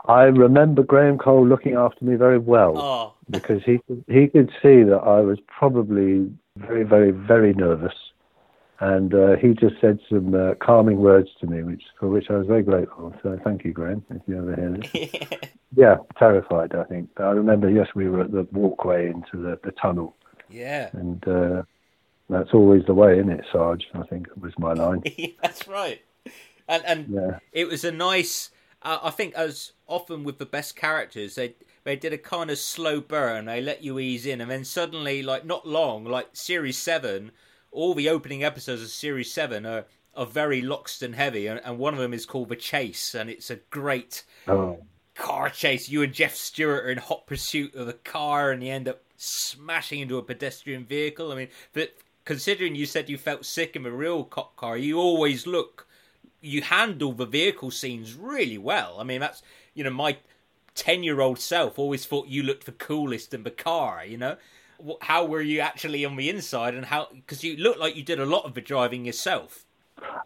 [0.07, 3.15] I remember Graham Cole looking after me very well oh.
[3.29, 7.95] because he he could see that I was probably very, very, very nervous,
[8.85, 12.35] and uh, he just said some uh, calming words to me, which for which I
[12.35, 13.15] was very grateful.
[13.23, 15.51] So thank you, Graham, if you ever hear this.
[15.75, 16.75] yeah, terrified.
[16.75, 17.09] I think.
[17.17, 17.71] But I remember.
[17.71, 20.15] Yes, we were at the walkway into the, the tunnel.
[20.51, 20.91] Yeah.
[20.93, 21.63] And uh,
[22.29, 23.87] that's always the way, isn't it, Sarge?
[23.95, 25.03] I think was my line.
[25.43, 26.03] that's right.
[26.69, 27.39] And and yeah.
[27.53, 28.51] it was a nice.
[28.83, 32.59] Uh, I think as often with the best characters, they they did a kind of
[32.59, 33.47] slow burn.
[33.47, 37.33] They let you ease in, and then suddenly, like not long, like series seven,
[37.75, 39.85] all the opening episodes of series seven are
[40.17, 43.51] are very Loxton heavy, and, and one of them is called the Chase, and it's
[43.51, 44.25] a great.
[44.49, 44.79] Oh.
[45.17, 45.89] Car chase.
[45.89, 49.01] You and Jeff Stewart are in hot pursuit of the car, and you end up
[49.17, 51.31] smashing into a pedestrian vehicle.
[51.31, 51.91] I mean, the,
[52.25, 55.87] considering you said you felt sick in a real cop car, you always look,
[56.41, 58.97] you handle the vehicle scenes really well.
[58.99, 59.43] I mean, that's,
[59.75, 60.17] you know, my
[60.75, 64.37] 10 year old self always thought you looked the coolest in the car, you know?
[65.01, 68.21] How were you actually on the inside and how, because you looked like you did
[68.21, 69.65] a lot of the driving yourself.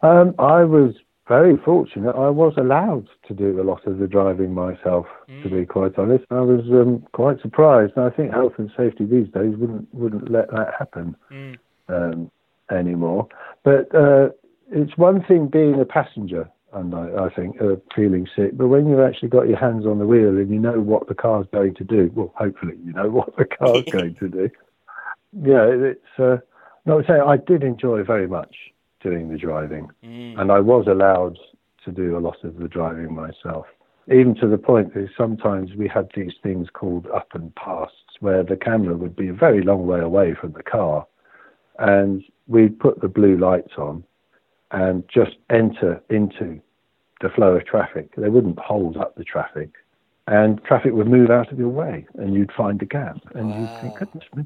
[0.03, 0.95] Um, I was
[1.29, 2.17] very fortunate.
[2.17, 5.43] I was allowed to do a lot of the driving myself, mm.
[5.43, 6.25] to be quite honest.
[6.31, 7.93] I was um, quite surprised.
[7.97, 11.17] And I think health and safety these days wouldn't wouldn't let that happen.
[11.31, 12.31] Mm um,
[12.71, 13.29] anymore.
[13.65, 14.31] But uh,
[14.71, 18.57] it's one thing being a passenger, and I, I think uh, feeling sick.
[18.57, 21.15] But when you've actually got your hands on the wheel and you know what the
[21.15, 24.51] car's going to do, well, hopefully you know what the car's going to do.
[25.33, 26.19] Yeah, it's.
[26.19, 26.39] Uh,
[26.87, 28.55] no, I say I did enjoy very much
[29.01, 30.39] doing the driving, mm.
[30.41, 31.39] and I was allowed
[31.85, 33.67] to do a lot of the driving myself.
[34.11, 38.43] Even to the point that sometimes we had these things called up and pasts, where
[38.43, 41.07] the camera would be a very long way away from the car,
[41.79, 44.03] and we'd put the blue lights on
[44.71, 46.61] and just enter into
[47.21, 48.15] the flow of traffic.
[48.17, 49.71] They wouldn't hold up the traffic,
[50.27, 53.61] and traffic would move out of your way, and you'd find a gap, and wow.
[53.61, 54.45] you'd think, goodness me.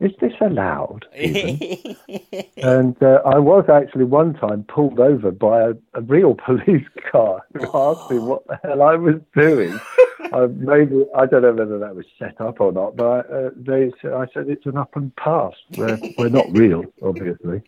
[0.00, 1.04] Is this allowed?
[1.14, 7.42] and uh, I was actually one time pulled over by a, a real police car
[7.52, 9.78] who asked me what the hell I was doing.
[10.32, 13.92] uh, maybe I don't know whether that was set up or not, but uh, they
[14.04, 15.52] I said it's an up and pass.
[15.76, 17.62] We're, we're not real, obviously.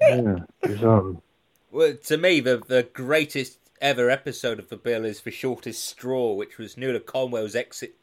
[0.00, 1.16] Yeah, bizarre.
[1.70, 6.34] Well, to me, the the greatest ever episode of the bill is the shortest straw,
[6.34, 7.94] which was Nuala Conwell's exit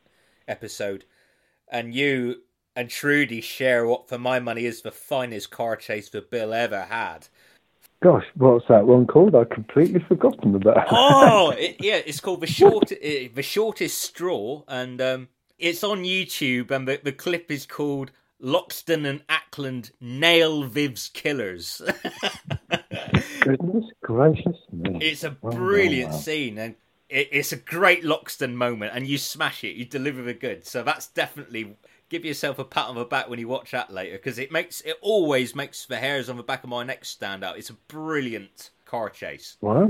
[0.48, 1.06] episode,
[1.68, 2.42] and you
[2.76, 6.84] and Trudie share what, for my money, is the finest car chase the bill ever
[6.84, 7.28] had.
[8.04, 9.34] Gosh, what's that one called?
[9.34, 10.88] I've completely forgotten about.
[10.92, 16.04] oh, it, yeah, it's called the short, uh, the shortest straw, and um, it's on
[16.04, 21.82] YouTube, and the, the clip is called Loxton and Ackland nail Viv's killers.
[23.42, 25.00] Goodness gracious me!
[25.02, 26.18] It's a brilliant wow.
[26.18, 26.76] scene, and
[27.10, 30.70] it, it's a great Loxton moment, and you smash it, you deliver the goods.
[30.70, 31.78] So that's definitely
[32.10, 34.82] give yourself a pat on the back when you watch that later because it makes
[34.82, 37.58] it always makes the hairs on the back of my neck stand out.
[37.58, 39.58] It's a brilliant car chase.
[39.62, 39.90] Wow.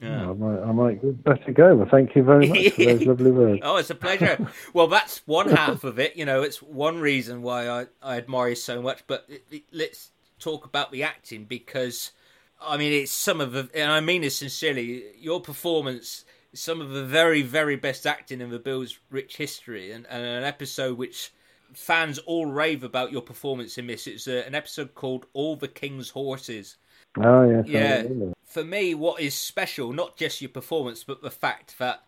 [0.00, 0.30] Yeah.
[0.30, 1.76] I might, I might better go.
[1.76, 3.60] Well, thank you very much for those lovely words.
[3.62, 4.48] oh, it's a pleasure.
[4.72, 6.16] well, that's one half of it.
[6.16, 9.04] You know, it's one reason why I, I admire you so much.
[9.06, 12.12] But it, it, let's talk about the acting because,
[12.60, 16.90] I mean, it's some of the, and I mean this sincerely, your performance, some of
[16.90, 21.30] the very, very best acting in the Bill's rich history, and, and an episode which
[21.74, 24.06] fans all rave about your performance in this.
[24.06, 26.76] It's uh, an episode called "All the King's Horses."
[27.18, 28.04] Oh yes, yeah.
[28.44, 32.04] For me, what is special, not just your performance, but the fact that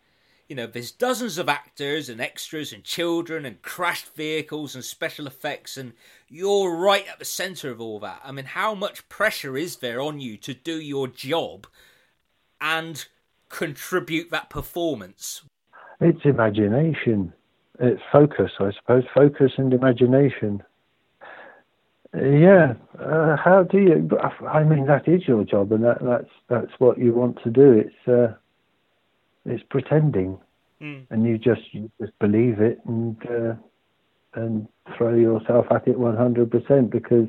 [0.47, 5.27] you know there's dozens of actors and extras and children and crashed vehicles and special
[5.27, 5.93] effects, and
[6.27, 8.21] you're right at the center of all that.
[8.23, 11.67] I mean, how much pressure is there on you to do your job
[12.61, 13.05] and
[13.49, 15.43] contribute that performance?
[15.99, 17.33] It's imagination.
[17.79, 19.03] It's focus, I suppose.
[19.13, 20.63] Focus and imagination.
[22.15, 22.73] Yeah.
[22.99, 24.09] Uh, how do you?
[24.47, 27.71] I mean, that is your job, and that, that's that's what you want to do.
[27.71, 28.35] It's uh,
[29.45, 30.37] it's pretending,
[30.79, 31.05] mm.
[31.09, 33.55] and you just you just believe it and uh,
[34.35, 37.27] and throw yourself at it one hundred percent because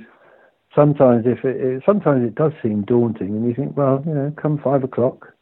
[0.75, 4.33] sometimes if it, it, sometimes it does seem daunting, and you think, well, you know,
[4.37, 5.34] come five o'clock,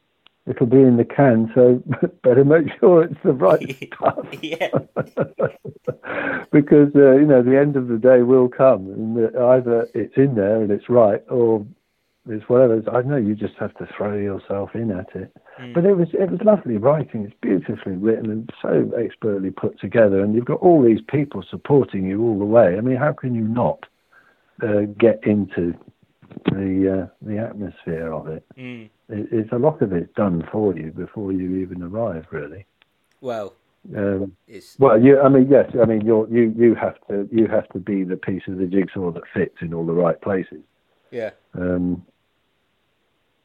[0.45, 1.81] it'll be in the can, so
[2.23, 4.27] better make sure it's the right stuff.
[6.51, 10.35] because uh, you know the end of the day will come, and either it's in
[10.35, 11.65] there and it's right, or
[12.27, 12.81] it's whatever.
[12.91, 15.35] I know you just have to throw yourself in at it.
[15.59, 15.73] Mm.
[15.73, 17.25] But it was it was lovely writing.
[17.25, 22.05] It's beautifully written and so expertly put together, and you've got all these people supporting
[22.05, 22.77] you all the way.
[22.77, 23.85] I mean, how can you not
[24.61, 25.73] uh, get into
[26.45, 28.45] the uh, the atmosphere of it.
[28.57, 28.89] Mm.
[29.13, 29.27] It.
[29.31, 32.65] It's a lot of it done for you before you even arrive, really.
[33.21, 33.53] Well,
[33.95, 34.35] um,
[34.79, 35.19] well, you.
[35.19, 35.71] I mean, yes.
[35.81, 38.65] I mean, you you you have to you have to be the piece of the
[38.65, 40.61] jigsaw that fits in all the right places.
[41.11, 41.31] Yeah.
[41.53, 42.05] Um,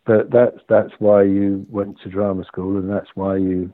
[0.04, 3.72] but that's that's why you went to drama school, and that's why you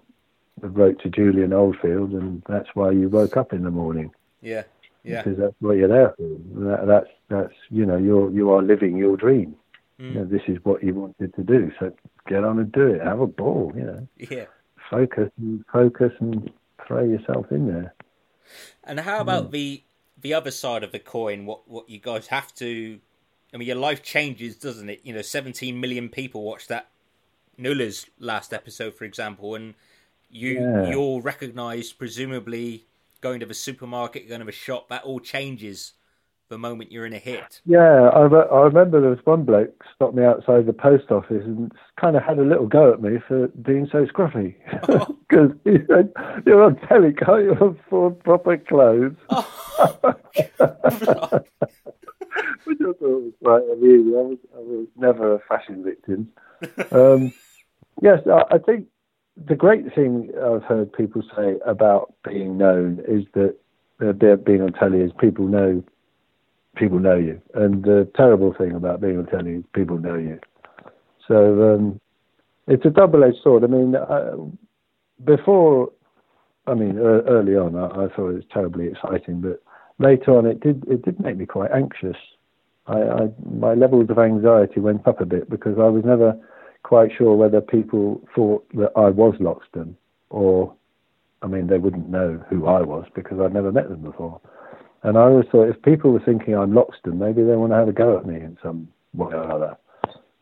[0.60, 4.10] wrote to Julian Oldfield, and that's why you woke up in the morning.
[4.40, 4.64] Yeah.
[5.04, 5.22] Yeah.
[5.22, 6.28] Because that's what you're there for.
[6.64, 9.54] That, that's that's you know you're you are living your dream.
[10.00, 10.08] Mm.
[10.08, 11.70] You know, this is what you wanted to do.
[11.78, 11.92] So
[12.28, 13.02] get on and do it.
[13.02, 13.72] Have a ball.
[13.74, 14.08] You know.
[14.16, 14.46] Yeah.
[14.90, 16.50] Focus and focus and
[16.86, 17.94] throw yourself in there.
[18.84, 19.50] And how about yeah.
[19.50, 19.82] the
[20.20, 21.46] the other side of the coin?
[21.46, 22.98] What what you guys have to?
[23.52, 25.00] I mean, your life changes, doesn't it?
[25.04, 26.88] You know, 17 million people watched that
[27.56, 29.74] Nulla's last episode, for example, and
[30.28, 30.90] you yeah.
[30.90, 32.84] you're recognised presumably
[33.20, 35.92] going to the supermarket, going to the shop, that all changes
[36.54, 37.60] the moment you're in a hit.
[37.66, 41.72] Yeah, I, I remember there was one bloke stopped me outside the post office and
[42.00, 44.54] kind of had a little go at me for being so scruffy.
[45.28, 45.70] Because oh.
[45.70, 46.12] he said,
[46.46, 49.16] You're on telly, can't you afford proper clothes?
[49.30, 49.42] Oh.
[52.64, 54.14] Which I thought was quite amusing.
[54.14, 56.28] I was, I was never a fashion victim.
[56.92, 57.32] Um,
[58.00, 58.86] yes, I, I think
[59.36, 63.56] the great thing I've heard people say about being known is that
[64.00, 65.82] uh, being on telly is people know
[66.76, 70.38] people know you, and the terrible thing about being on telly is people know you.
[71.26, 72.00] So um,
[72.66, 73.64] it's a double-edged sword.
[73.64, 74.36] I mean, uh,
[75.24, 75.90] before,
[76.66, 79.62] I mean, uh, early on, I, I, thought it was terribly exciting, but
[79.98, 82.16] later on, it did it did make me quite anxious.
[82.86, 86.36] I, I my levels of anxiety went up a bit because I was never
[86.82, 89.94] quite sure whether people thought that I was Loxton
[90.30, 90.74] or,
[91.42, 94.40] I mean, they wouldn't know who I was because I'd never met them before.
[95.04, 97.88] And I always thought if people were thinking I'm Loxton, maybe they want to have
[97.88, 99.76] a go at me in some way or other.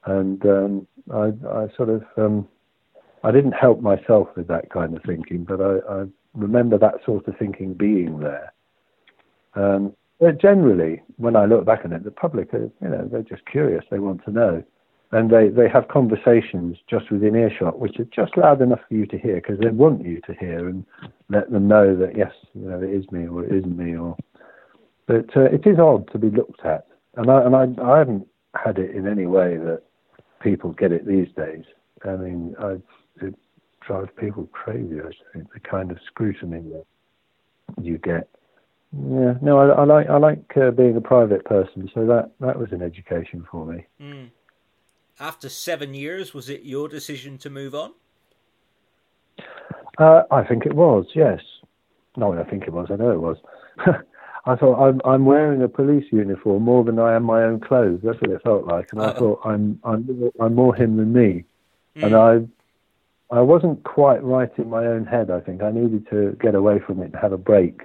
[0.07, 2.49] And um, I, I sort of, um,
[3.25, 7.27] I didn't help myself with that kind of thinking, but I, I remember that sort
[7.27, 8.53] of thinking being there.
[9.55, 13.23] Um, but generally, when I look back on it, the public are, you know, they're
[13.23, 13.85] just curious.
[13.91, 14.65] They want to know
[15.13, 19.07] and they, they have conversations just within earshot, which are just loud enough for you
[19.07, 20.85] to hear because they want you to hear and
[21.29, 23.95] let them know that yes, you know, it is me or it isn't me.
[23.95, 24.17] Or,
[25.07, 26.87] but uh, it is odd to be looked at,
[27.17, 29.83] and I and I, I haven't had it in any way that
[30.41, 31.65] people get it these days.
[32.05, 32.77] I mean, I,
[33.25, 33.35] it
[33.87, 35.01] drives people crazy.
[35.01, 36.85] I think the kind of scrutiny that
[37.83, 38.29] you get.
[38.95, 42.59] Yeah, no, I, I like I like uh, being a private person, so that that
[42.59, 43.87] was an education for me.
[44.01, 44.31] Mm
[45.23, 47.93] after seven years, was it your decision to move on?
[49.99, 51.41] Uh, I think it was, yes.
[52.17, 52.89] No, I think it was.
[52.91, 53.37] I know it was.
[54.45, 58.01] I thought I'm I'm wearing a police uniform more than I am my own clothes.
[58.03, 61.45] That's what it felt like, and I thought I'm I'm I'm more him than me,
[61.97, 62.03] mm.
[62.03, 65.31] and I I wasn't quite right in my own head.
[65.31, 67.83] I think I needed to get away from it and have a break.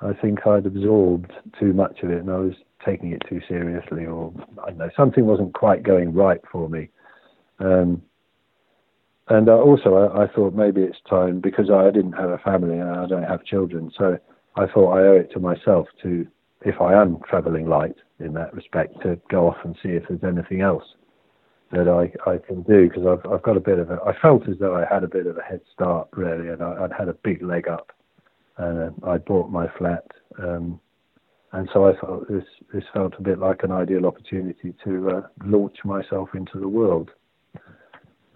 [0.00, 4.06] I think I'd absorbed too much of it, and I was taking it too seriously,
[4.06, 4.32] or
[4.64, 6.88] I don't know, something wasn't quite going right for me.
[7.60, 8.02] Um,
[9.28, 12.78] and uh, also, I, I, thought maybe it's time because I didn't have a family
[12.78, 13.92] and I don't have children.
[13.96, 14.18] So
[14.56, 16.26] I thought I owe it to myself to,
[16.62, 20.24] if I am travelling light in that respect, to go off and see if there's
[20.24, 20.84] anything else
[21.72, 24.46] that I, I can do because I've, I've got a bit of a, I felt
[24.48, 27.08] as though I had a bit of a head start really and I, would had
[27.08, 27.92] a big leg up
[28.58, 30.04] and uh, I bought my flat.
[30.38, 30.78] Um,
[31.52, 35.22] and so I felt this this felt a bit like an ideal opportunity to uh,
[35.44, 37.10] launch myself into the world.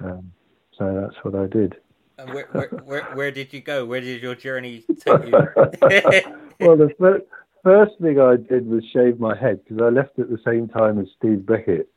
[0.00, 0.32] Um,
[0.78, 1.76] so that's what I did.
[2.18, 3.84] And where, where, where, where, did you go?
[3.84, 5.32] Where did your journey take you?
[6.60, 7.24] well, the first,
[7.62, 10.98] first thing I did was shave my head because I left at the same time
[10.98, 11.90] as Steve Beckett,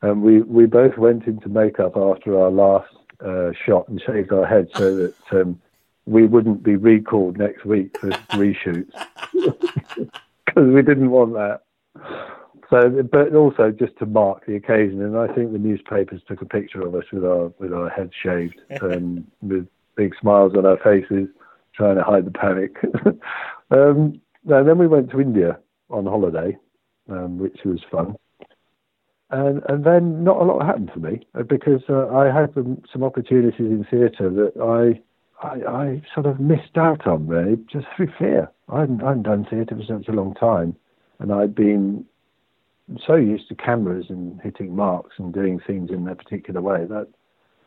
[0.00, 2.92] and we we both went into makeup after our last
[3.24, 5.60] uh, shot and shaved our heads so that um,
[6.06, 8.92] we wouldn't be recalled next week for reshoots
[9.32, 11.60] because we didn't want that.
[12.72, 16.46] So, but also just to mark the occasion, and I think the newspapers took a
[16.46, 20.78] picture of us with our with our heads shaved and with big smiles on our
[20.78, 21.28] faces,
[21.74, 22.76] trying to hide the panic.
[23.70, 24.18] um,
[24.48, 25.58] and then we went to India
[25.90, 26.56] on holiday,
[27.10, 28.16] um, which was fun.
[29.28, 32.82] And and then not a lot happened for me uh, because uh, I had some,
[32.90, 37.86] some opportunities in theatre that I I, I sort of missed out on really just
[37.94, 38.50] through fear.
[38.70, 40.74] I hadn't, I hadn't done theatre for such a long time,
[41.18, 42.06] and I'd been
[43.06, 47.08] so used to cameras and hitting marks and doing things in a particular way that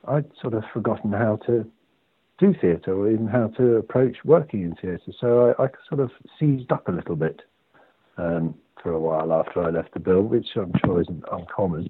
[0.08, 1.66] I'd sort of forgotten how to
[2.38, 5.14] do theatre or even how to approach working in theatre.
[5.20, 7.42] So I, I, sort of seized up a little bit
[8.18, 11.90] um, for a while after I left the bill, which I'm sure isn't uncommon.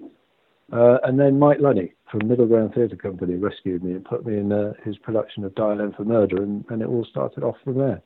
[0.71, 4.37] Uh, and then Mike Lunney from Middle Ground Theatre Company rescued me and put me
[4.37, 7.55] in uh, his production of Dial M for Murder, and, and, it all started off
[7.63, 8.01] from there.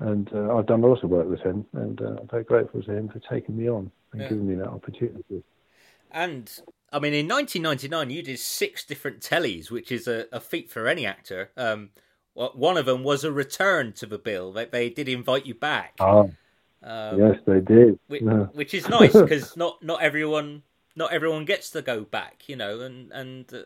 [0.00, 2.92] And uh, I've done lots of work with him, and uh, I'm very grateful to
[2.92, 4.28] him for taking me on and yeah.
[4.28, 5.42] giving me that opportunity.
[6.10, 6.50] And
[6.92, 10.86] I mean, in 1999, you did six different tellies, which is a, a feat for
[10.86, 11.50] any actor.
[11.56, 11.90] Um,
[12.34, 14.52] one of them was a return to the bill.
[14.52, 15.94] They, they did invite you back.
[16.00, 16.32] Oh,
[16.82, 17.98] um, yes, they did.
[18.08, 18.46] Which, yeah.
[18.52, 20.62] which is nice because not not everyone
[20.96, 23.62] not everyone gets to go back, you know, and and uh,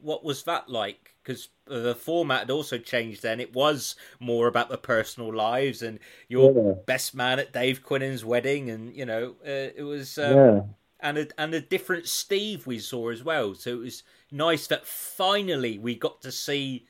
[0.00, 1.14] what was that like?
[1.22, 3.22] Because the format had also changed.
[3.22, 5.98] Then it was more about the personal lives and
[6.28, 6.72] your yeah.
[6.86, 10.60] best man at Dave Quinnan's wedding, and you know, uh, it was um, yeah.
[11.00, 13.54] and a and a different Steve we saw as well.
[13.54, 14.02] So it was
[14.32, 16.86] nice that finally we got to see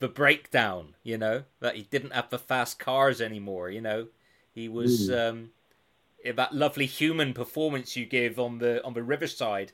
[0.00, 0.94] the breakdown.
[1.04, 3.70] You know, that he didn't have the fast cars anymore.
[3.70, 4.08] You know,
[4.52, 5.08] he was.
[5.08, 5.28] Mm.
[5.28, 5.50] Um,
[6.24, 9.72] that lovely human performance you give on the on the riverside.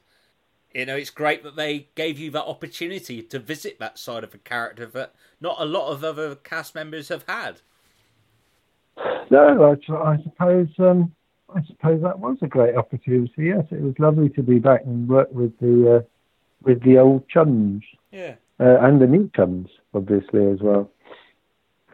[0.75, 4.35] You know, it's great that they gave you that opportunity to visit that side of
[4.35, 7.63] a character that not a lot of other cast members have had.
[9.31, 11.13] No, I, I suppose um,
[11.55, 13.47] I suppose that was a great opportunity.
[13.47, 16.03] Yes, it was lovely to be back and work with the uh,
[16.63, 17.83] with the old chums.
[18.11, 18.35] Yeah.
[18.59, 20.91] Uh, and the new chums, obviously as well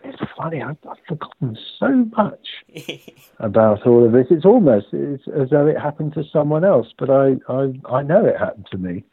[0.04, 0.62] it's funny.
[0.62, 2.48] I've, I've forgotten so much
[3.38, 4.26] about all of this.
[4.30, 8.24] It's almost it's as though it happened to someone else, but I I, I know
[8.24, 9.04] it happened to me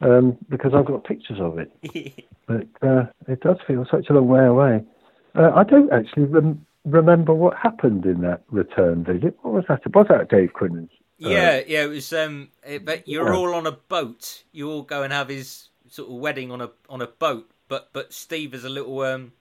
[0.00, 2.24] um, because I've got pictures of it.
[2.46, 4.84] but uh, it does feel such a long way away.
[5.34, 9.36] Uh, I don't actually rem- remember what happened in that return visit.
[9.42, 9.82] What was that?
[9.84, 10.90] It was that Dave Quinnan's?
[11.22, 11.84] Uh, yeah, yeah.
[11.84, 12.12] It was.
[12.12, 13.38] Um, it, but you're yeah.
[13.38, 14.44] all on a boat.
[14.52, 17.50] You all go and have his sort of wedding on a on a boat.
[17.68, 19.32] But but Steve is a little um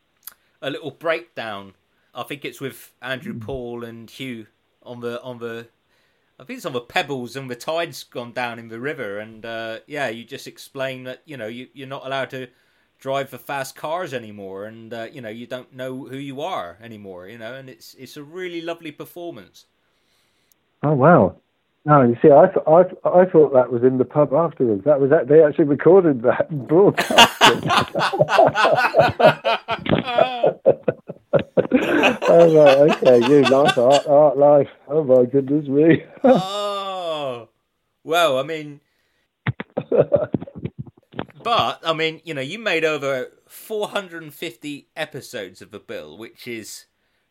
[0.62, 1.74] a little breakdown.
[2.14, 3.42] I think it's with Andrew mm.
[3.42, 4.48] Paul and Huw
[4.84, 5.68] on the on the.
[6.40, 9.46] I think it's on the pebbles and the tide's gone down in the river, and
[9.46, 12.48] uh, yeah, you just explain that you know you you're not allowed to
[13.00, 16.78] drive the fast cars anymore, and uh, you know you don't know who you are
[16.82, 19.66] anymore, you know, and it's it's a really lovely performance.
[20.84, 21.36] Oh wow!
[21.88, 24.84] No, you see, I, th- I, th- I thought that was in the pub afterwards.
[24.84, 27.27] That was that they actually recorded that and broadcast
[32.30, 34.70] oh right, okay, you nice art, art life.
[34.88, 36.04] Oh my goodness me.
[36.24, 37.50] oh,
[38.04, 38.82] well, I mean,
[41.44, 46.86] but I mean, you know, you made over 450 episodes of the bill, which is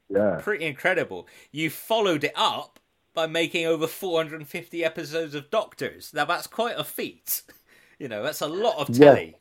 [0.08, 1.28] yeah pretty incredible.
[1.50, 2.80] You followed it up
[3.14, 6.12] by making over 450 episodes of Doctors.
[6.14, 7.42] Now that's quite a feat.
[7.98, 9.36] You know, that's a lot of telly.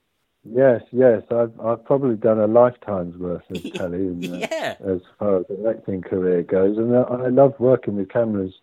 [0.47, 1.23] Yes, yes.
[1.31, 4.75] I've I've probably done a lifetime's worth of telly yeah.
[4.85, 8.53] as far as the acting career goes, and I love working with cameras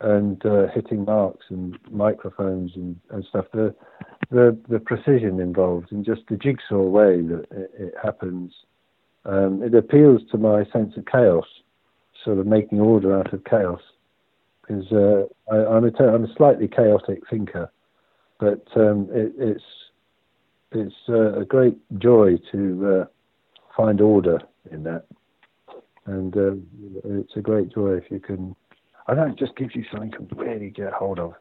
[0.00, 3.46] and uh, hitting marks and microphones and, and stuff.
[3.52, 3.74] The
[4.30, 8.52] the the precision involved and just the jigsaw way that it, it happens.
[9.24, 11.44] Um, it appeals to my sense of chaos,
[12.24, 13.82] sort of making order out of chaos
[14.70, 17.70] because uh, I, am a, I'm a slightly chaotic thinker,
[18.38, 19.64] but um, it, it's
[20.72, 23.04] it's uh, a great joy to uh,
[23.76, 24.38] find order
[24.70, 25.06] in that,
[26.06, 26.52] and uh,
[27.04, 28.54] it's a great joy if you can.
[29.06, 31.34] I know it just gives you something to really get hold of.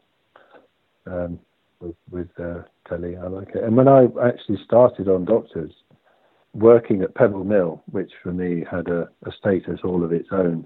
[1.05, 1.39] Um,
[1.79, 3.63] with, with uh, telly, I like it.
[3.63, 5.71] And when I actually started on Doctors,
[6.53, 10.65] working at Pebble Mill, which for me had a, a status all of its own,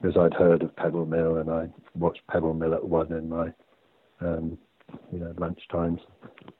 [0.00, 3.52] because I'd heard of Pebble Mill and I watched Pebble Mill at one in my,
[4.20, 4.58] um,
[5.12, 6.00] you know, lunch times.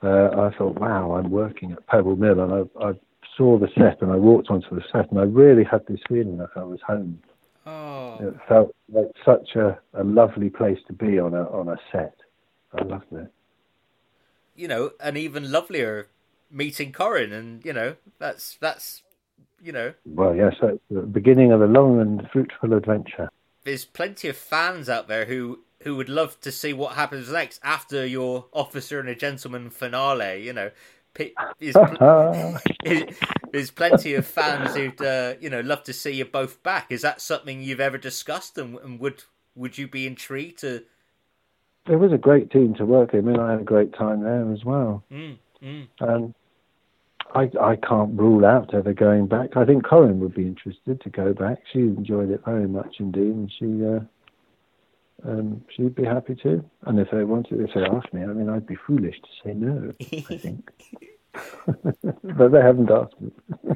[0.02, 2.92] Uh, I thought, wow, I'm working at Pebble Mill, and I, I
[3.36, 6.38] saw the set and I walked onto the set, and I really had this feeling
[6.38, 7.20] that I was home.
[7.66, 8.18] Oh.
[8.20, 12.14] It felt like such a, a lovely place to be on a on a set.
[12.72, 13.32] I loved it.
[14.56, 16.08] You know, an even lovelier
[16.50, 19.02] meeting Corrinne, and you know that's that's
[19.62, 19.94] you know.
[20.06, 23.28] Well, yes, that's the beginning of a long and fruitful adventure.
[23.64, 27.60] There's plenty of fans out there who who would love to see what happens next
[27.62, 30.44] after your officer and a gentleman finale.
[30.44, 30.70] You know,
[32.84, 33.14] there's,
[33.52, 36.86] there's plenty of fans who'd uh, you know love to see you both back.
[36.90, 39.24] Is that something you've ever discussed, and, and would
[39.54, 40.84] would you be intrigued to?
[41.88, 43.20] It was a great team to work in.
[43.20, 45.02] I mean, I had a great time there as well.
[45.10, 45.88] Mm, mm.
[46.00, 46.34] And
[47.34, 49.56] I I can't rule out ever going back.
[49.56, 51.58] I think Corrinne would be interested to go back.
[51.72, 53.84] She enjoyed it very much indeed, and she.
[53.84, 54.00] Uh,
[55.24, 56.64] um, she'd be happy to.
[56.82, 59.54] And if they wanted, if they asked me, I mean, I'd be foolish to say
[59.54, 59.92] no.
[60.00, 60.70] I think,
[62.22, 63.30] but they haven't asked me.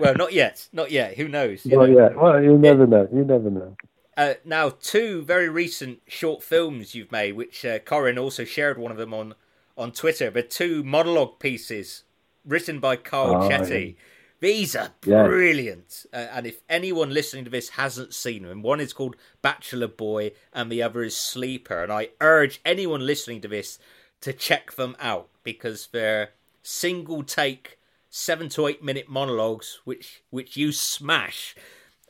[0.00, 1.16] well, not yet, not yet.
[1.16, 1.64] Who knows?
[1.64, 1.98] You well, know?
[1.98, 2.08] yeah.
[2.14, 3.08] Well, you never know.
[3.12, 3.76] You never know.
[4.16, 8.92] Uh, now, two very recent short films you've made, which uh, Corrinne also shared one
[8.92, 9.34] of them on
[9.76, 10.30] on Twitter.
[10.30, 12.04] But two monologue pieces
[12.44, 13.94] written by Carl oh, Chetty.
[13.94, 14.00] Yeah
[14.44, 16.04] these are brilliant.
[16.12, 16.18] Yeah.
[16.18, 20.32] Uh, and if anyone listening to this hasn't seen them, one is called Bachelor Boy
[20.52, 21.82] and the other is Sleeper.
[21.82, 23.78] And I urge anyone listening to this
[24.20, 26.32] to check them out because they're
[26.62, 27.78] single take,
[28.10, 31.56] seven to eight minute monologues, which which you smash.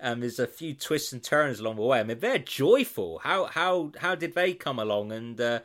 [0.01, 2.01] And there's a few twists and turns along the way.
[2.01, 3.21] I mean, they're joyful.
[3.21, 5.13] How how how did they come along?
[5.13, 5.61] And uh...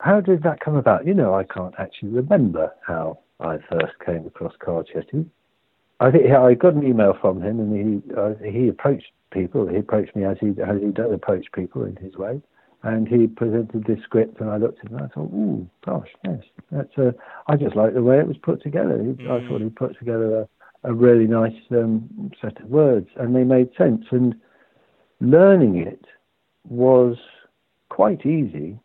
[0.00, 1.06] how did that come about?
[1.06, 5.28] You know, I can't actually remember how I first came across Chetty.
[6.00, 9.66] I think I got an email from him, and he uh, he approached people.
[9.68, 12.40] He approached me as he as he does approach people in his way,
[12.82, 16.08] and he presented this script, and I looked at it and I thought, "Ooh, gosh,
[16.24, 17.14] yes, that's a."
[17.46, 18.98] I just like the way it was put together.
[18.98, 19.30] He, mm.
[19.30, 23.44] I thought he put together a, a really nice um, set of words, and they
[23.44, 24.04] made sense.
[24.10, 24.34] And
[25.20, 26.04] learning it
[26.68, 27.16] was
[27.88, 28.78] quite easy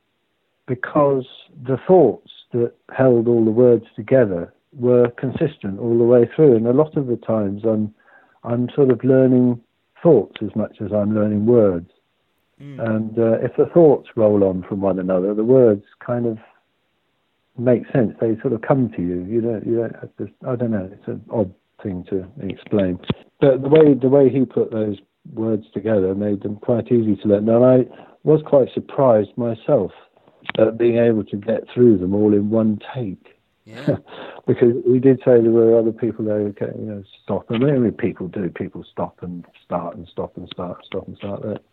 [0.67, 1.25] because
[1.65, 6.55] the thoughts that held all the words together were consistent all the way through.
[6.55, 7.93] And a lot of the times I'm
[8.43, 9.61] I'm sort of learning
[10.01, 11.89] thoughts as much as I'm learning words.
[12.61, 12.79] Mm.
[12.89, 16.37] And uh, if the thoughts roll on from one another, the words kind of
[17.57, 18.13] make sense.
[18.19, 19.25] They sort of come to you.
[19.25, 19.65] You don't.
[19.65, 19.95] You don't.
[19.95, 20.89] Have to, I don't know.
[20.91, 22.99] It's an odd thing to explain.
[23.39, 24.97] But the way the way he put those
[25.33, 27.49] words together made them quite easy to learn.
[27.49, 27.77] And I
[28.23, 29.91] was quite surprised myself
[30.57, 33.38] at being able to get through them all in one take.
[33.69, 33.97] Yeah.
[34.47, 37.49] because we did say there were other people there who can, you know, stop.
[37.49, 38.49] And mean, people do.
[38.49, 41.41] People stop and start and stop and start, stop and start.
[41.43, 41.63] But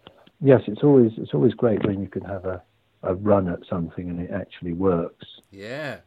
[0.41, 2.63] yes, it's always it's always great when you can have a,
[3.03, 5.27] a run at something and it actually works.
[5.51, 5.99] Yeah.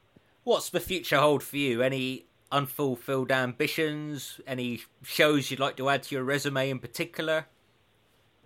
[0.44, 1.82] What's the future hold for you?
[1.82, 4.40] Any unfulfilled ambitions?
[4.46, 7.46] Any shows you'd like to add to your resume in particular?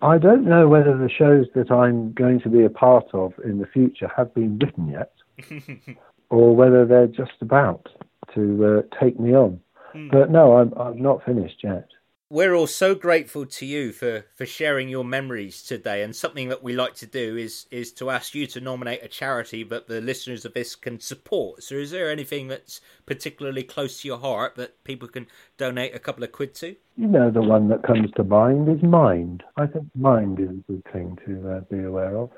[0.02, 3.58] I don't know whether the shows that I'm going to be a part of in
[3.58, 5.12] the future have been written yet.
[6.34, 7.88] or whether they're just about
[8.34, 9.60] to uh, take me on.
[9.94, 10.10] Mm.
[10.10, 11.88] But no, I'm I'm not finished yet.
[12.30, 16.02] We're all so grateful to you for, for sharing your memories today.
[16.02, 19.08] And something that we like to do is is to ask you to nominate a
[19.08, 21.62] charity that the listeners of this can support.
[21.62, 25.28] So, is there anything that's particularly close to your heart that people can
[25.58, 26.74] donate a couple of quid to?
[26.96, 29.44] You know, the one that comes to mind is Mind.
[29.56, 32.30] I think Mind is a good thing to uh, be aware of.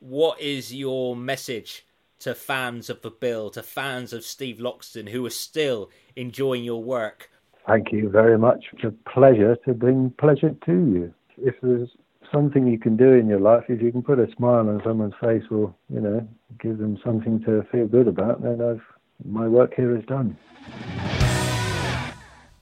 [0.00, 1.84] What is your message
[2.20, 6.82] to fans of the Bill, to fans of Steve Loxton who are still enjoying your
[6.82, 7.30] work.
[7.66, 8.66] Thank you very much.
[8.72, 11.14] It's a pleasure to bring pleasure to you.
[11.38, 11.88] If there's
[12.32, 15.14] something you can do in your life, if you can put a smile on someone's
[15.20, 16.26] face or, you know,
[16.60, 18.82] give them something to feel good about, then I've,
[19.24, 20.36] my work here is done.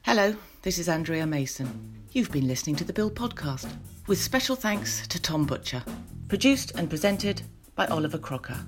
[0.02, 2.04] Hello, this is Andrea Mason.
[2.12, 3.72] You've been listening to the Bill Podcast,
[4.06, 5.82] with special thanks to Tom Butcher.
[6.28, 7.42] Produced and presented
[7.74, 8.58] by Oliver Crocker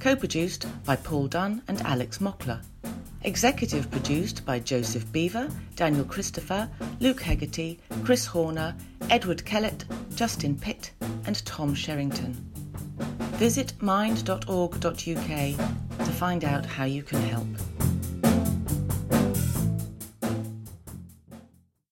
[0.00, 2.62] co produced by Paul Dunn and Alex Mockler.
[3.22, 6.68] Executive produced by Joseph Beaver, Daniel Christopher,
[7.00, 8.76] Luke Hegarty, Chris Horner,
[9.10, 9.84] Edward Kellett,
[10.14, 10.92] Justin Pitt,
[11.26, 12.34] and Tom Sherrington.
[13.38, 17.46] Visit mind.org.uk to find out how you can help.